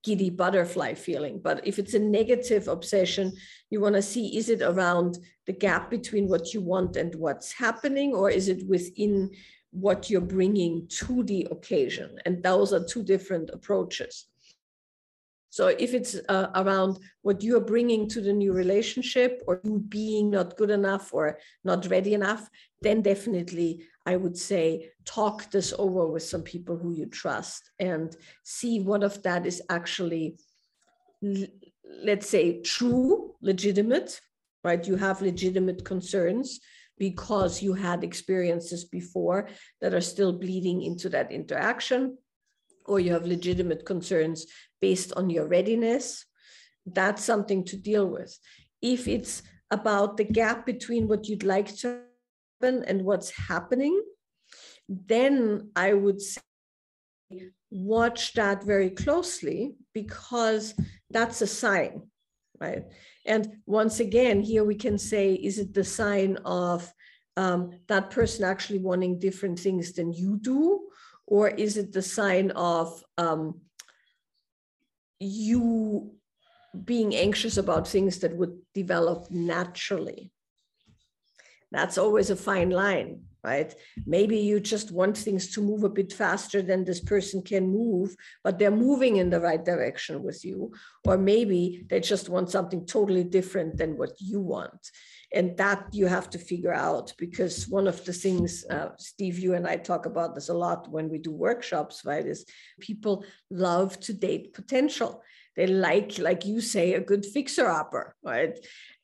[0.03, 1.39] giddy butterfly feeling.
[1.43, 3.33] But if it's a negative obsession,
[3.69, 7.53] you want to see is it around the gap between what you want and what's
[7.53, 9.31] happening, or is it within
[9.71, 12.17] what you're bringing to the occasion.
[12.25, 14.27] And those are two different approaches.
[15.49, 20.29] So if it's uh, around what you're bringing to the new relationship or you being
[20.29, 22.49] not good enough or not ready enough,
[22.81, 28.15] then definitely I would say talk this over with some people who you trust and
[28.43, 30.37] see what of that is actually,
[31.21, 34.19] let's say, true, legitimate,
[34.63, 34.85] right?
[34.87, 36.59] You have legitimate concerns
[36.97, 39.49] because you had experiences before
[39.81, 42.17] that are still bleeding into that interaction,
[42.85, 44.45] or you have legitimate concerns
[44.81, 46.25] based on your readiness,
[46.85, 48.37] that's something to deal with.
[48.81, 52.01] If it's about the gap between what you'd like to
[52.63, 54.01] and what's happening,
[54.87, 56.41] then I would say
[57.69, 60.73] watch that very closely because
[61.09, 62.03] that's a sign,
[62.59, 62.83] right?
[63.25, 66.91] And once again, here we can say, is it the sign of
[67.37, 70.87] um, that person actually wanting different things than you do?
[71.27, 73.61] Or is it the sign of um,
[75.19, 76.13] you
[76.83, 80.33] being anxious about things that would develop naturally?
[81.71, 83.73] That's always a fine line right?
[84.05, 88.15] Maybe you just want things to move a bit faster than this person can move,
[88.43, 90.73] but they're moving in the right direction with you.
[91.05, 94.91] Or maybe they just want something totally different than what you want.
[95.33, 99.53] And that you have to figure out because one of the things, uh, Steve, you
[99.53, 102.25] and I talk about this a lot when we do workshops, right?
[102.25, 102.45] Is
[102.79, 105.23] people love to date potential.
[105.55, 108.57] They like, like you say, a good fixer upper, right?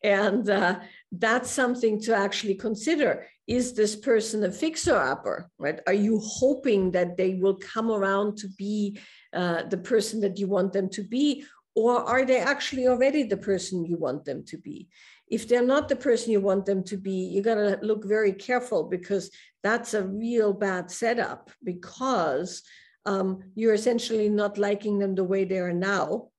[0.03, 0.79] And uh,
[1.11, 3.25] that's something to actually consider.
[3.47, 5.79] Is this person a fixer upper, right?
[5.87, 8.99] Are you hoping that they will come around to be
[9.33, 11.45] uh, the person that you want them to be?
[11.77, 14.87] or are they actually already the person you want them to be?
[15.27, 18.33] If they're not the person you want them to be, you got to look very
[18.33, 19.29] careful because
[19.61, 22.63] that's a real bad setup because
[23.05, 26.29] um, you're essentially not liking them the way they are now.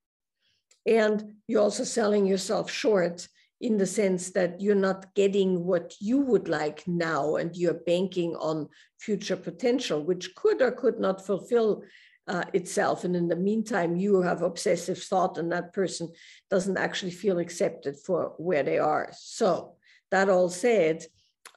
[0.84, 3.28] And you're also selling yourself short
[3.60, 8.36] in the sense that you're not getting what you would like now and you're banking
[8.36, 8.68] on
[8.98, 11.82] future potential, which could or could not fulfill
[12.28, 13.04] uh, itself.
[13.04, 16.12] And in the meantime, you have obsessive thought, and that person
[16.50, 19.10] doesn't actually feel accepted for where they are.
[19.16, 19.74] So,
[20.10, 21.04] that all said,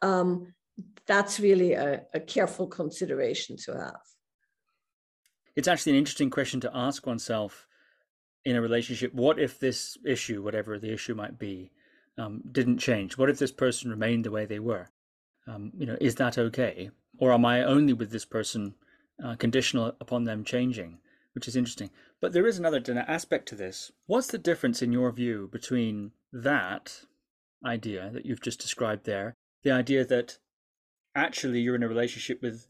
[0.01, 0.53] um,
[1.05, 4.01] that's really a, a careful consideration to have.
[5.55, 7.67] It's actually an interesting question to ask oneself
[8.45, 9.13] in a relationship.
[9.13, 11.71] What if this issue, whatever the issue might be,
[12.17, 13.17] um, didn't change?
[13.17, 14.89] What if this person remained the way they were?
[15.47, 16.91] Um, you know, is that okay?
[17.17, 18.75] Or am I only with this person
[19.23, 20.99] uh, conditional upon them changing,
[21.33, 21.91] which is interesting.
[22.19, 23.91] But there is another aspect to this.
[24.05, 27.01] What's the difference, in your view, between that
[27.65, 30.37] idea that you've just described there, the idea that
[31.15, 32.67] actually you're in a relationship with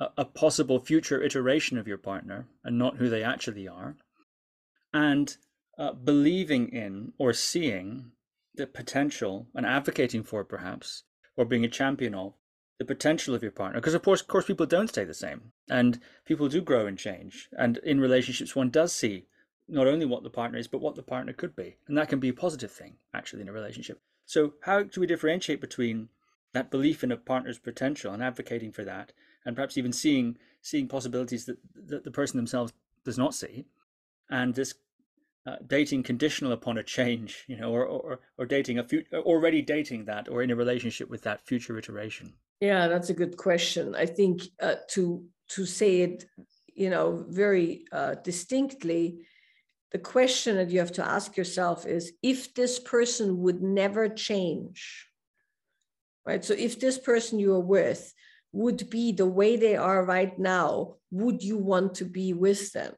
[0.00, 3.96] a, a possible future iteration of your partner and not who they actually are,
[4.92, 5.36] and
[5.78, 8.12] uh, believing in or seeing
[8.56, 11.04] the potential and advocating for perhaps
[11.36, 12.34] or being a champion of
[12.78, 13.80] the potential of your partner.
[13.80, 16.98] Because of course of course people don't stay the same and people do grow and
[16.98, 19.26] change and in relationships one does see
[19.68, 22.20] not only what the partner is but what the partner could be and that can
[22.20, 24.00] be a positive thing actually in a relationship.
[24.24, 26.08] So how do we differentiate between
[26.52, 29.12] that belief in a partner's potential and advocating for that
[29.44, 32.72] and perhaps even seeing seeing possibilities that, that the person themselves
[33.04, 33.66] does not see
[34.28, 34.74] and this
[35.46, 39.62] uh, dating conditional upon a change you know or or, or dating a future already
[39.62, 43.94] dating that or in a relationship with that future iteration yeah, that's a good question.
[43.94, 46.24] I think uh, to to say it,
[46.74, 49.26] you know, very uh, distinctly,
[49.92, 55.06] the question that you have to ask yourself is: if this person would never change,
[56.24, 56.42] right?
[56.42, 58.12] So, if this person you are with
[58.52, 62.94] would be the way they are right now, would you want to be with them?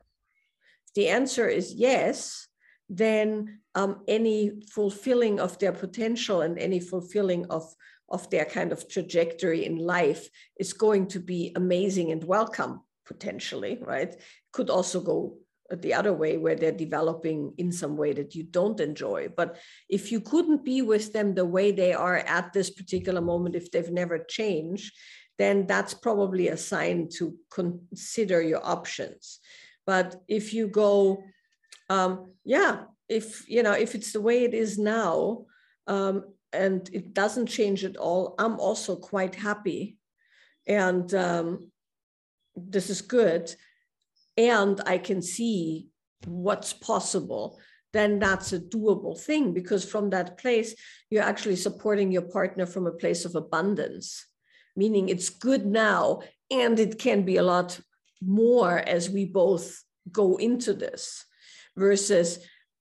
[0.94, 2.46] The answer is yes.
[2.88, 7.74] Then um, any fulfilling of their potential and any fulfilling of
[8.10, 13.78] of their kind of trajectory in life is going to be amazing and welcome potentially
[13.82, 14.16] right
[14.52, 15.36] could also go
[15.70, 20.10] the other way where they're developing in some way that you don't enjoy but if
[20.10, 23.90] you couldn't be with them the way they are at this particular moment if they've
[23.90, 24.92] never changed
[25.38, 29.40] then that's probably a sign to consider your options
[29.88, 31.22] but if you go
[31.90, 32.12] um,
[32.44, 32.72] yeah
[33.08, 35.46] if you know if it's the way it is now
[35.88, 36.16] um,
[36.52, 39.98] and it doesn't change at all, I'm also quite happy.
[40.66, 41.70] And um,
[42.54, 43.54] this is good.
[44.36, 45.88] And I can see
[46.26, 47.58] what's possible.
[47.92, 50.74] Then that's a doable thing because from that place,
[51.10, 54.26] you're actually supporting your partner from a place of abundance,
[54.76, 56.20] meaning it's good now
[56.50, 57.80] and it can be a lot
[58.22, 61.24] more as we both go into this
[61.76, 62.38] versus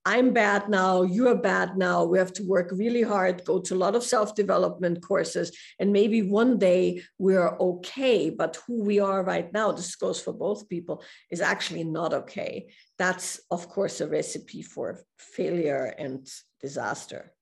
[0.08, 2.06] I'm bad now, you're bad now.
[2.06, 5.92] We have to work really hard, go to a lot of self development courses, and
[5.92, 8.30] maybe one day we're okay.
[8.30, 12.72] But who we are right now, this goes for both people, is actually not okay.
[12.98, 16.26] That's, of course, a recipe for failure and
[16.62, 17.34] disaster.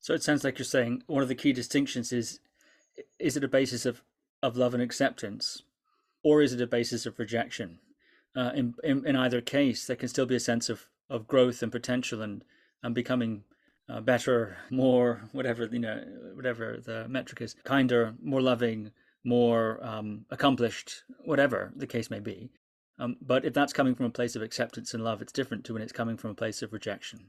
[0.00, 2.40] So it sounds like you're saying one of the key distinctions is
[3.18, 4.02] is it a basis of,
[4.42, 5.62] of love and acceptance,
[6.22, 7.78] or is it a basis of rejection?
[8.36, 11.62] Uh, in, in, in either case, there can still be a sense of of growth
[11.62, 12.44] and potential and
[12.82, 13.44] and becoming
[13.88, 16.02] uh, better, more whatever you know,
[16.34, 18.92] whatever the metric is, kinder, more loving,
[19.24, 22.50] more um, accomplished, whatever the case may be.
[22.98, 25.72] Um, but if that's coming from a place of acceptance and love, it's different to
[25.72, 27.26] when it's coming from a place of rejection.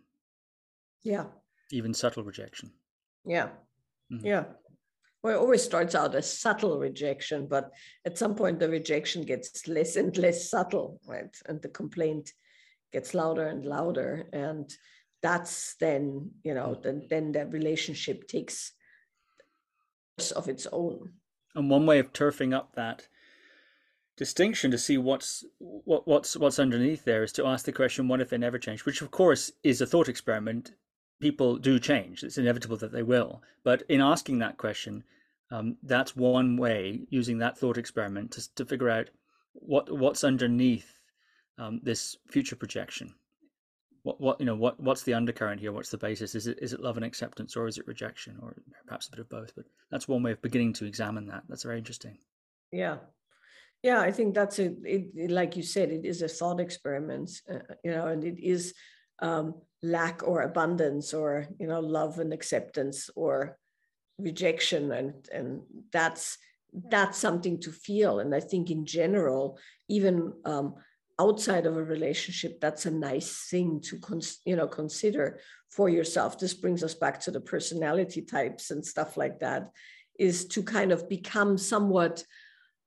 [1.02, 1.26] Yeah.
[1.72, 2.72] Even subtle rejection.
[3.26, 3.50] Yeah.
[4.12, 4.26] Mm-hmm.
[4.26, 4.44] Yeah.
[5.24, 7.72] Well, it always starts out as subtle rejection, but
[8.06, 11.36] at some point the rejection gets less and less subtle, right?
[11.46, 12.32] And the complaint
[12.92, 14.28] gets louder and louder.
[14.34, 14.74] And
[15.22, 18.74] that's then you know then then that relationship takes
[20.36, 21.14] of its own.
[21.56, 23.08] And one way of turfing up that
[24.18, 28.22] distinction to see what's what, what's what's underneath there is to ask the question what
[28.22, 28.86] if they never change?
[28.86, 30.74] Which of course is a thought experiment.
[31.20, 32.24] People do change.
[32.24, 33.43] It's inevitable that they will.
[33.64, 35.04] But in asking that question
[35.52, 39.10] um, that's one way using that thought experiment to, to figure out
[39.54, 40.93] what what's underneath
[41.58, 43.14] um, this future projection?
[44.04, 45.74] What what you know what what's the undercurrent here?
[45.74, 46.36] What's the basis?
[46.36, 48.56] Is it is it love and acceptance or is it rejection or
[48.88, 49.54] perhaps a bit of both?
[49.56, 51.43] But that's one way of beginning to examine that.
[51.49, 52.18] That's very interesting.
[52.72, 52.97] Yeah,
[53.84, 57.30] Yeah, I think that's a it, it, like you said, it is a thought experiment,
[57.52, 58.74] uh, you know, and it is
[59.22, 63.58] um, lack or abundance or you know love and acceptance or
[64.22, 65.61] rejection and and
[65.91, 66.38] that's
[66.89, 68.19] that's something to feel.
[68.19, 69.59] And i think in general
[69.89, 70.76] even um,
[71.19, 75.39] outside of a relationship that's a nice thing to cons- you know consider
[75.72, 76.38] for yourself.
[76.38, 79.72] This brings us back to the personality types and stuff like that
[80.19, 82.24] is to kind of become somewhat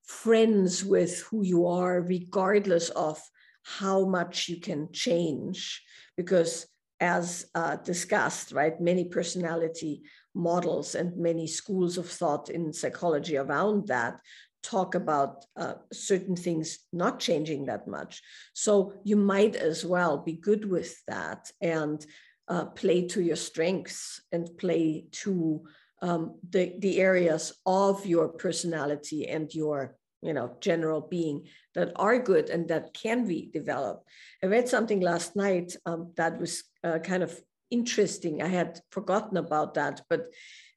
[0.04, 3.20] friends with who you are regardless of
[3.62, 5.82] how much you can change.
[6.16, 6.66] Because
[7.00, 10.02] as uh, discussed right many personality
[10.34, 14.18] models and many schools of thought in psychology around that
[14.62, 18.22] talk about uh, certain things not changing that much.
[18.54, 22.04] So you might as well be good with that and
[22.48, 25.64] uh, play to your strengths and play to
[26.02, 32.18] um, the, the areas of your personality and your you know general being that are
[32.18, 34.08] good and that can be developed
[34.42, 37.38] i read something last night um, that was uh, kind of
[37.78, 38.34] interesting.
[38.42, 40.22] I had forgotten about that but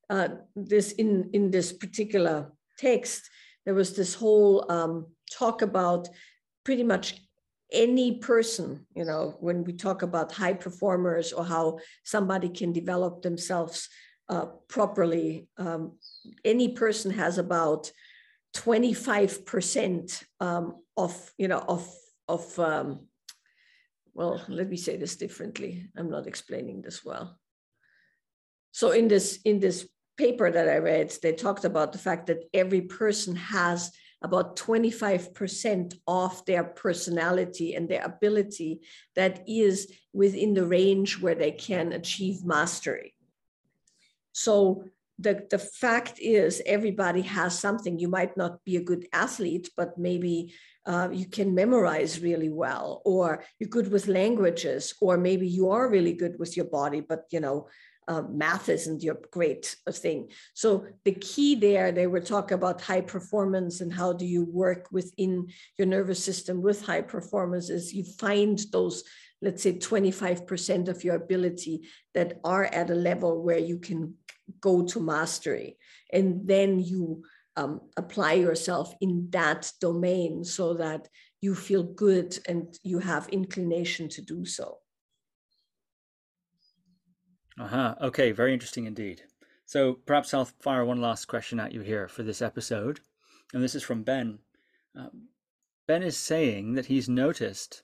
[0.10, 2.36] uh, this in in this particular
[2.86, 3.22] text
[3.66, 5.08] there was this whole um,
[5.40, 6.08] talk about
[6.64, 7.08] pretty much
[7.72, 13.22] any person, you know, when we talk about high performers or how somebody can develop
[13.22, 13.90] themselves
[14.30, 15.98] uh, properly, um,
[16.46, 17.92] any person has about
[18.56, 21.90] 25% um, of, you know, of,
[22.28, 23.08] of um,
[24.18, 25.86] well, let me say this differently.
[25.96, 27.38] I'm not explaining this well.
[28.72, 29.88] So in this, in this
[30.18, 33.92] paper that I read, they talked about the fact that every person has
[34.24, 38.82] about 25% of their personality and their ability
[39.16, 43.14] that is within the range where they can achieve mastery.
[44.32, 44.86] So
[45.20, 48.00] the, the fact is everybody has something.
[48.00, 50.56] You might not be a good athlete, but maybe
[50.88, 55.90] uh, you can memorize really well, or you're good with languages, or maybe you are
[55.90, 57.68] really good with your body, but you know,
[58.08, 60.30] uh, math isn't your great thing.
[60.54, 64.88] So the key there, they were talking about high performance and how do you work
[64.94, 69.04] within your nervous system with high performance is you find those,
[69.42, 71.82] let's say 25% of your ability
[72.14, 74.16] that are at a level where you can
[74.62, 75.78] go to mastery.
[76.14, 77.24] And then you
[77.58, 81.08] um, apply yourself in that domain so that
[81.42, 84.78] you feel good and you have inclination to do so.
[87.60, 87.96] Uh-huh.
[88.02, 89.24] Okay, very interesting indeed.
[89.66, 93.00] So perhaps I'll fire one last question at you here for this episode.
[93.54, 94.40] And this is from Ben.
[94.96, 95.30] Um,
[95.88, 97.82] ben is saying that he's noticed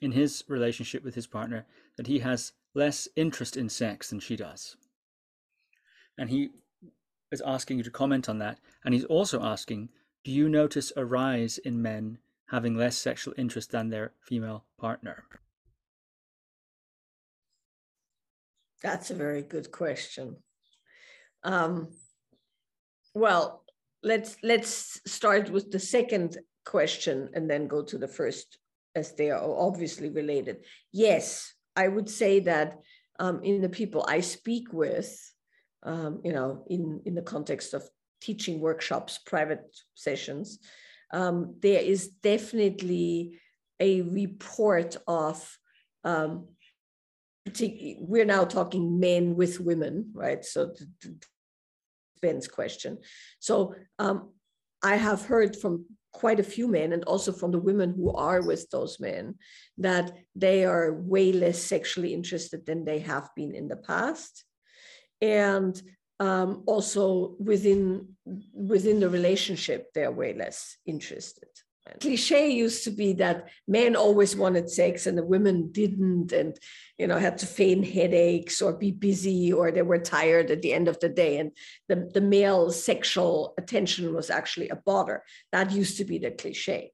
[0.00, 1.66] in his relationship with his partner
[1.96, 4.76] that he has less interest in sex than she does.
[6.16, 6.50] And he
[7.30, 8.58] is asking you to comment on that.
[8.84, 9.90] And he's also asking
[10.24, 15.24] Do you notice a rise in men having less sexual interest than their female partner?
[18.82, 20.36] That's a very good question.
[21.42, 21.88] Um,
[23.14, 23.64] well,
[24.02, 28.58] let's let's start with the second question and then go to the first,
[28.94, 30.58] as they are obviously related.
[30.92, 32.78] Yes, I would say that
[33.18, 35.08] um, in the people I speak with,
[35.82, 37.88] um, you know, in in the context of
[38.20, 39.64] teaching workshops, private
[39.94, 40.58] sessions,
[41.12, 43.38] um, there is definitely
[43.80, 45.58] a report of
[46.04, 46.48] um,
[48.00, 50.44] we're now talking men with women, right?
[50.44, 50.74] So
[52.20, 52.98] Ben's question.
[53.38, 54.30] So um,
[54.82, 58.42] I have heard from quite a few men and also from the women who are
[58.42, 59.34] with those men
[59.78, 64.44] that they are way less sexually interested than they have been in the past.
[65.20, 65.80] And
[66.20, 68.16] um, also within
[68.52, 71.48] within the relationship, they're way less interested.
[72.00, 76.54] Cliche used to be that men always wanted sex and the women didn't and
[76.98, 80.74] you know had to feign headaches or be busy or they were tired at the
[80.74, 81.38] end of the day.
[81.38, 81.52] And
[81.88, 85.22] the, the male sexual attention was actually a bother.
[85.52, 86.92] That used to be the cliche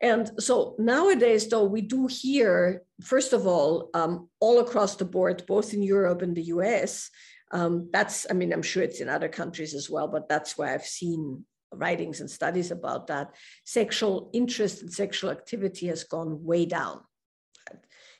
[0.00, 5.44] and so nowadays though we do hear first of all um, all across the board
[5.46, 7.10] both in europe and the us
[7.52, 10.72] um, that's i mean i'm sure it's in other countries as well but that's where
[10.72, 13.34] i've seen writings and studies about that,
[13.64, 17.00] sexual interest and sexual activity has gone way down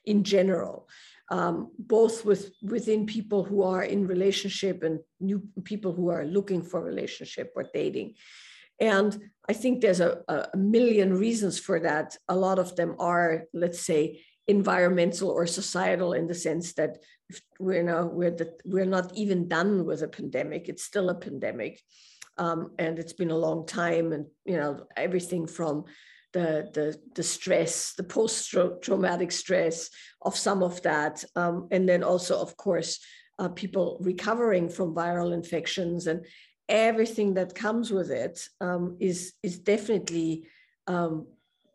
[0.05, 0.89] in general.
[1.33, 6.61] Um, both with within people who are in relationship and new people who are looking
[6.61, 8.15] for relationship or dating.
[8.81, 12.17] And I think there's a, a million reasons for that.
[12.29, 16.99] A lot of them are, let's say, environmental or societal in the sense that
[17.59, 20.69] we're now we're the, we're not even done with a pandemic.
[20.69, 21.81] It's still a pandemic
[22.41, 25.85] um, and it's been a long time, and you know everything from
[26.33, 29.91] the the the stress, the post traumatic stress
[30.23, 32.99] of some of that, um, and then also, of course,
[33.39, 36.25] uh, people recovering from viral infections and
[36.69, 40.47] everything that comes with it um, is is definitely
[40.87, 41.27] um,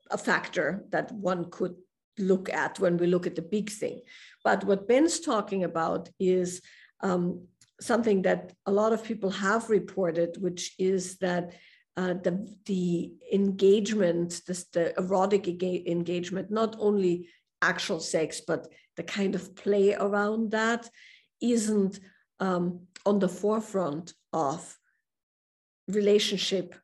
[0.09, 1.75] a factor that one could
[2.17, 4.01] look at when we look at the big thing.
[4.43, 6.61] But what Ben's talking about is
[7.01, 7.47] um,
[7.81, 11.53] something that a lot of people have reported, which is that
[11.97, 17.29] uh, the, the engagement, the erotic engagement, not only
[17.61, 20.89] actual sex, but the kind of play around that
[21.41, 21.99] isn't
[22.39, 24.77] um, on the forefront of
[25.87, 26.75] relationship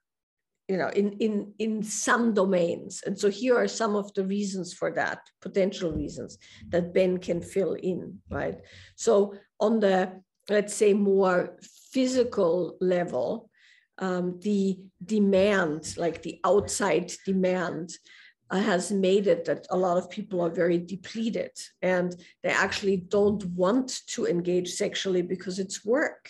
[0.71, 3.03] you know in in in some domains.
[3.05, 6.37] And so here are some of the reasons for that potential reasons
[6.69, 8.57] that ben can fill in right?
[8.95, 9.13] So
[9.59, 9.97] on the
[10.49, 11.57] let's say more
[11.93, 13.49] physical level
[13.97, 17.87] um, the demand like the outside demand
[18.51, 21.51] uh, has made it that a lot of people are very depleted
[21.81, 26.29] and they actually don't want to engage sexually because it's work.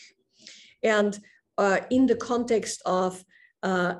[0.83, 1.17] And
[1.57, 3.23] uh, in the context of
[3.63, 3.95] uh,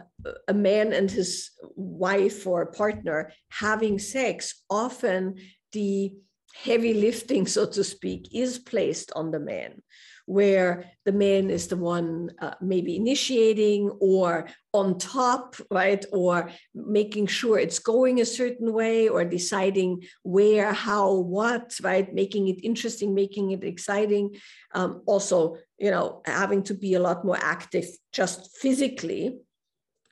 [0.48, 5.36] a man and his wife or partner having sex, often
[5.72, 6.14] the
[6.54, 9.82] heavy lifting, so to speak, is placed on the man,
[10.26, 16.06] where the man is the one uh, maybe initiating or on top, right?
[16.12, 22.14] Or making sure it's going a certain way or deciding where, how, what, right?
[22.14, 24.36] Making it interesting, making it exciting.
[24.74, 29.40] Um, also, you know, having to be a lot more active just physically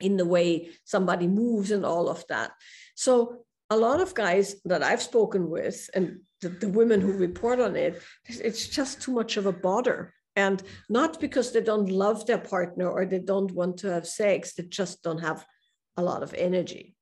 [0.00, 2.52] in the way somebody moves and all of that.
[2.94, 7.60] So a lot of guys that I've spoken with and the, the, women who report
[7.60, 10.14] on it, it's just too much of a bother.
[10.36, 14.54] And not because they don't love their partner or they don't want to have sex,
[14.54, 15.44] they just don't have
[15.96, 16.96] a lot of energy.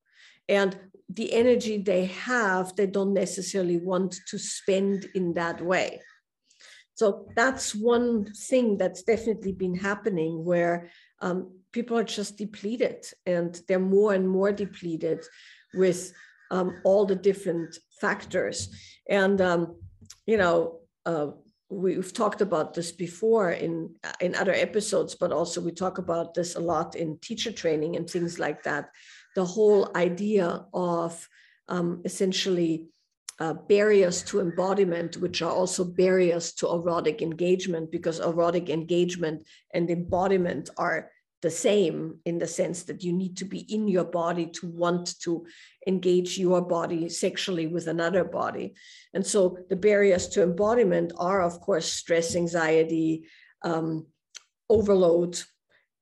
[0.49, 0.77] And
[1.09, 6.01] the energy they have, they don't necessarily want to spend in that way.
[6.95, 10.91] So that's one thing that's definitely been happening where
[11.21, 15.25] um, people are just depleted and they're more and more depleted
[15.75, 16.13] with
[16.51, 18.69] um, all the different factors.
[19.09, 19.77] And, um,
[20.27, 21.29] you know, uh,
[21.71, 26.57] we've talked about this before in, in other episodes, but also we talk about this
[26.57, 28.91] a lot in teacher training and things like that.
[29.35, 31.29] The whole idea of
[31.69, 32.87] um, essentially
[33.41, 39.45] uh, barriers to embodiment, which are also barriers to erotic engagement, because erotic engagement
[39.75, 41.11] and embodiment are
[41.41, 45.19] the same in the sense that you need to be in your body to want
[45.21, 45.47] to
[45.87, 48.75] engage your body sexually with another body.
[49.15, 53.29] And so the barriers to embodiment are, of course, stress, anxiety,
[53.63, 54.07] um,
[54.69, 55.41] overload,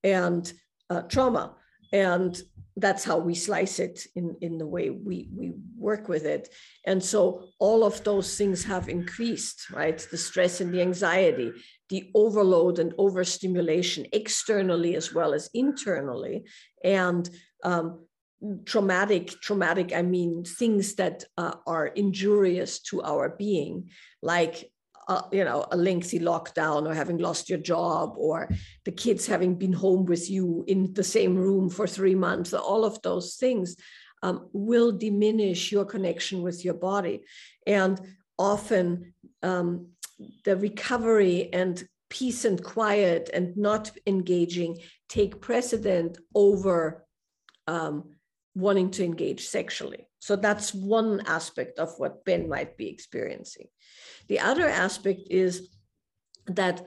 [0.03, 0.51] and
[0.89, 1.55] uh, trauma.
[1.97, 2.33] And
[2.77, 6.51] that's how we slice it in, in the way we, we work with it.
[6.85, 7.21] And so
[7.59, 9.99] all of those things have increased, right?
[10.11, 11.53] The stress and the anxiety,
[11.89, 16.45] the overload and overstimulation externally as well as internally.
[16.85, 17.31] And
[17.65, 18.05] um,
[18.67, 23.89] traumatic, traumatic, I mean, things that uh, are injurious to our being,
[24.23, 24.71] like
[25.09, 28.49] uh, you know a lengthy lockdown or having lost your job or
[28.85, 32.85] the kids having been home with you in the same room for three months all
[32.85, 33.77] of those things
[34.23, 37.23] um, will diminish your connection with your body.
[37.67, 38.01] And
[38.39, 39.89] often um,
[40.45, 44.79] the recovery and peace and quiet and not engaging
[45.09, 47.05] take precedent over
[47.67, 48.16] um,
[48.57, 50.09] wanting to engage sexually.
[50.19, 53.69] So that's one aspect of what ben might be experiencing.
[54.29, 55.69] The other aspect is
[56.47, 56.83] that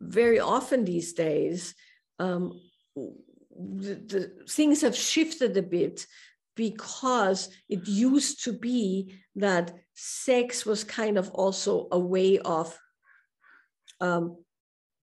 [0.00, 1.74] very often these days,
[2.20, 2.60] um,
[2.94, 6.06] the, the things have shifted a bit
[6.54, 12.78] because it used to be that sex was kind of also a way of
[14.00, 14.36] um,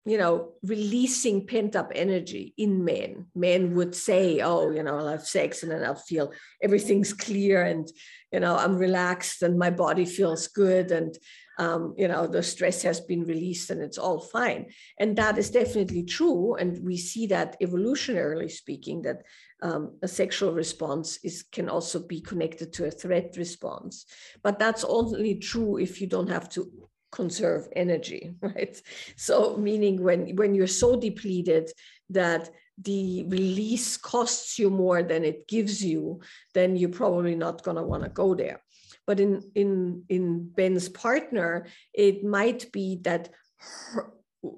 [0.07, 3.26] you know, releasing pent up energy in men.
[3.34, 6.32] Men would say, Oh, you know, I'll have sex and then I'll feel
[6.62, 7.86] everything's clear and,
[8.32, 10.90] you know, I'm relaxed and my body feels good.
[10.90, 11.16] And,
[11.59, 14.72] um, you know, the stress has been released and it's all fine.
[14.98, 16.55] And that is definitely true.
[16.55, 19.22] And we see that evolutionarily speaking, that
[19.62, 24.07] um, a sexual response is can also be connected to a threat response.
[24.42, 26.70] But that's only true if you don't have to
[27.12, 28.80] conserve energy, right?
[29.16, 31.70] So meaning when when you're so depleted
[32.11, 32.50] that
[32.82, 36.20] the release costs you more than it gives you,
[36.54, 38.62] then you're probably not going to want to go there.
[39.06, 44.12] But in in in Ben's partner, it might be that her,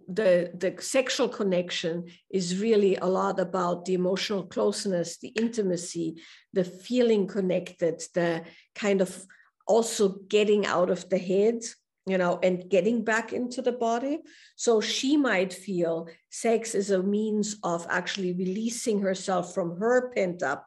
[0.09, 6.23] the the sexual connection is really a lot about the emotional closeness the intimacy
[6.53, 8.45] the feeling connected the
[8.77, 9.27] kind of
[9.67, 11.61] also getting out of the head
[12.07, 14.19] you know and getting back into the body
[14.57, 20.43] so she might feel sex is a means of actually releasing herself from her pent
[20.43, 20.67] up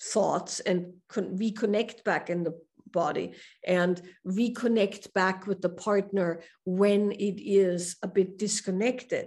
[0.00, 2.54] thoughts and reconnect back in the
[2.92, 3.32] body
[3.66, 9.26] and reconnect back with the partner when it is a bit disconnected.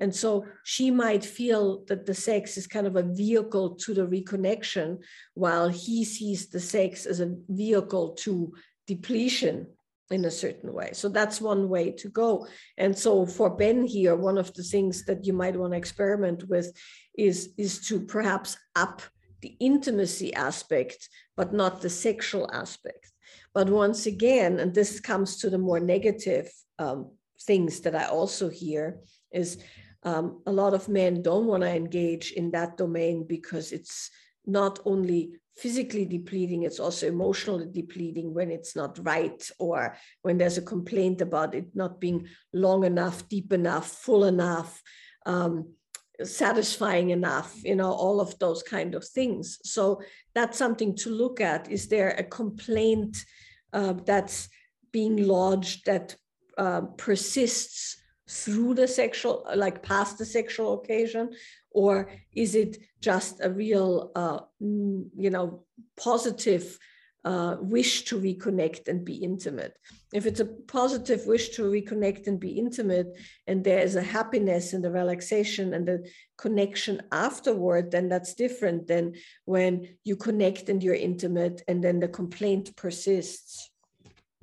[0.00, 4.06] And so she might feel that the sex is kind of a vehicle to the
[4.06, 4.98] reconnection,
[5.34, 8.54] while he sees the sex as a vehicle to
[8.86, 9.66] depletion
[10.12, 10.90] in a certain way.
[10.92, 12.46] So that's one way to go.
[12.76, 16.48] And so for Ben here, one of the things that you might want to experiment
[16.48, 16.72] with
[17.16, 19.02] is, is to perhaps up
[19.40, 23.12] the intimacy aspect, but not the sexual aspect.
[23.54, 27.10] But once again, and this comes to the more negative um,
[27.42, 28.98] things that I also hear,
[29.32, 29.58] is
[30.04, 34.10] um, a lot of men don't want to engage in that domain because it's
[34.46, 40.58] not only physically depleting, it's also emotionally depleting when it's not right or when there's
[40.58, 44.82] a complaint about it not being long enough, deep enough, full enough.
[45.26, 45.74] Um,
[46.22, 50.00] satisfying enough you know all of those kind of things so
[50.34, 53.24] that's something to look at is there a complaint
[53.72, 54.48] uh, that's
[54.92, 56.14] being lodged that
[56.58, 57.96] uh, persists
[58.28, 61.30] through the sexual like past the sexual occasion
[61.70, 65.64] or is it just a real uh, you know
[65.96, 66.78] positive
[67.24, 69.78] uh, wish to reconnect and be intimate.
[70.12, 74.72] If it's a positive wish to reconnect and be intimate, and there is a happiness
[74.72, 80.82] and the relaxation and the connection afterward, then that's different than when you connect and
[80.82, 83.70] you're intimate and then the complaint persists,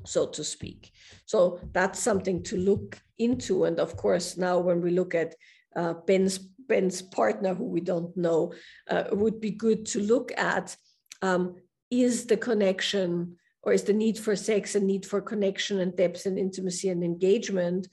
[0.06, 0.92] so to speak.
[1.26, 3.66] So that's something to look into.
[3.66, 5.36] And of course, now when we look at
[5.76, 6.40] uh, Ben's
[6.70, 8.54] Ben's partner, who we don't know,
[8.90, 10.78] uh, would be good to look at
[11.22, 11.56] um,
[11.92, 16.26] is the connection or is the need for sex a need for connection and depth
[16.26, 17.88] and intimacy and engagement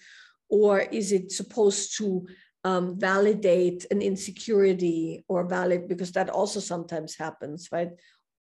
[0.48, 2.26] or is it supposed to
[2.64, 7.90] um, validate an insecurity or valid because that also sometimes happens right?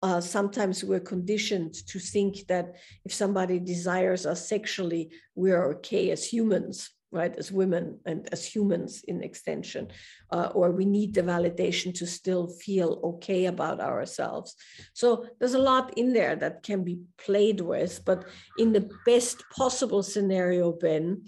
[0.02, 6.24] Uh, sometimes we're conditioned to think that if somebody desires us sexually we're okay as
[6.24, 9.88] humans right, as women and as humans in extension,
[10.30, 14.54] uh, or we need the validation to still feel okay about ourselves.
[14.92, 18.26] So there's a lot in there that can be played with, but
[18.58, 21.22] in the best possible scenario, Ben,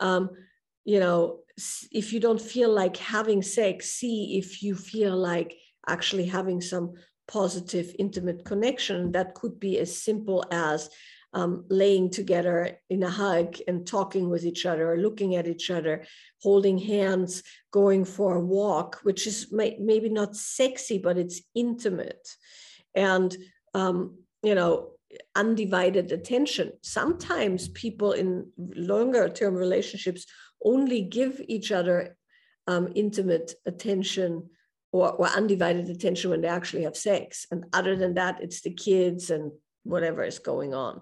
[0.00, 0.30] um,
[0.84, 1.40] you know,
[1.92, 5.54] if you don't feel like having sex, see if you feel like
[5.88, 6.94] actually having some
[7.28, 9.12] positive, intimate connection.
[9.12, 10.90] That could be as simple as
[11.32, 16.04] um, laying together in a hug and talking with each other, looking at each other,
[16.42, 22.28] holding hands, going for a walk, which is may, maybe not sexy, but it's intimate.
[22.94, 23.36] And,
[23.74, 24.90] um, you know,
[25.34, 26.72] undivided attention.
[26.82, 30.26] Sometimes people in longer term relationships
[30.64, 32.16] only give each other
[32.66, 34.50] um, intimate attention
[34.92, 37.46] or, or, undivided attention when they actually have sex.
[37.50, 39.52] And other than that, it's the kids and
[39.84, 41.00] whatever is going on.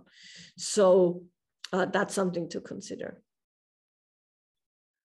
[0.57, 1.23] So
[1.73, 3.23] uh, that's something to consider.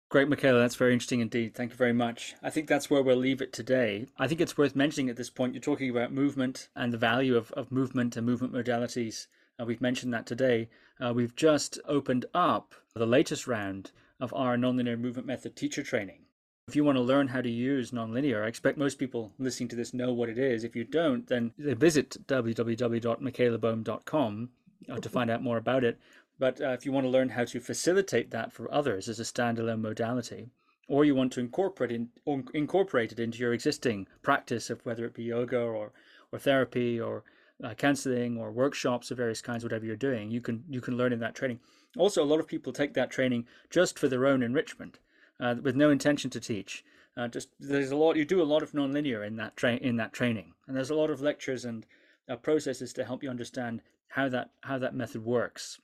[0.10, 0.60] Great, Michaela.
[0.60, 1.56] That's very interesting indeed.
[1.56, 2.36] Thank you very much.
[2.44, 4.06] I think that's where we'll leave it today.
[4.18, 7.36] I think it's worth mentioning at this point, you're talking about movement and the value
[7.36, 9.26] of, of movement and movement modalities.
[9.60, 10.70] Uh, we've mentioned that today.
[11.04, 16.23] Uh, we've just opened up the latest round of our nonlinear movement method teacher training.
[16.66, 19.76] If you want to learn how to use nonlinear, I expect most people listening to
[19.76, 20.64] this know what it is.
[20.64, 24.50] If you don't, then visit www.michaelaboehm.com
[24.90, 26.00] uh, to find out more about it.
[26.40, 29.24] But uh, if you want to learn how to facilitate that for others as a
[29.24, 30.48] standalone modality,
[30.88, 35.04] or you want to incorporate in, or incorporate it into your existing practice of whether
[35.04, 35.92] it be yoga or
[36.32, 37.26] or therapy or
[37.62, 41.12] uh, counseling or workshops of various kinds, whatever you're doing, you can you can learn
[41.12, 41.60] in that training.
[41.98, 45.00] Also, a lot of people take that training just for their own enrichment
[45.44, 46.84] uh, with no intention to teach.
[47.16, 49.98] Uh, just there's a lot you do a lot of nonlinear in that train in
[49.98, 51.86] that training, and there's a lot of lectures and
[52.30, 55.80] uh, processes to help you understand how that how that method works.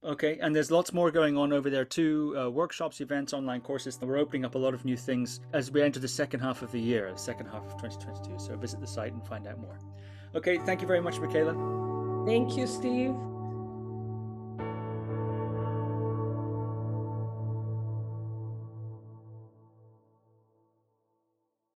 [0.06, 3.98] Okay, and there's lots more going on over there too uh, workshops, events, online courses.
[4.00, 6.72] We're opening up a lot of new things as we enter the second half of
[6.72, 8.38] the year, the second half of 2022.
[8.38, 9.80] So visit the site and find out more.
[10.36, 11.54] Okay, thank you very much, Michaela.
[12.28, 13.16] Thank you, Steve.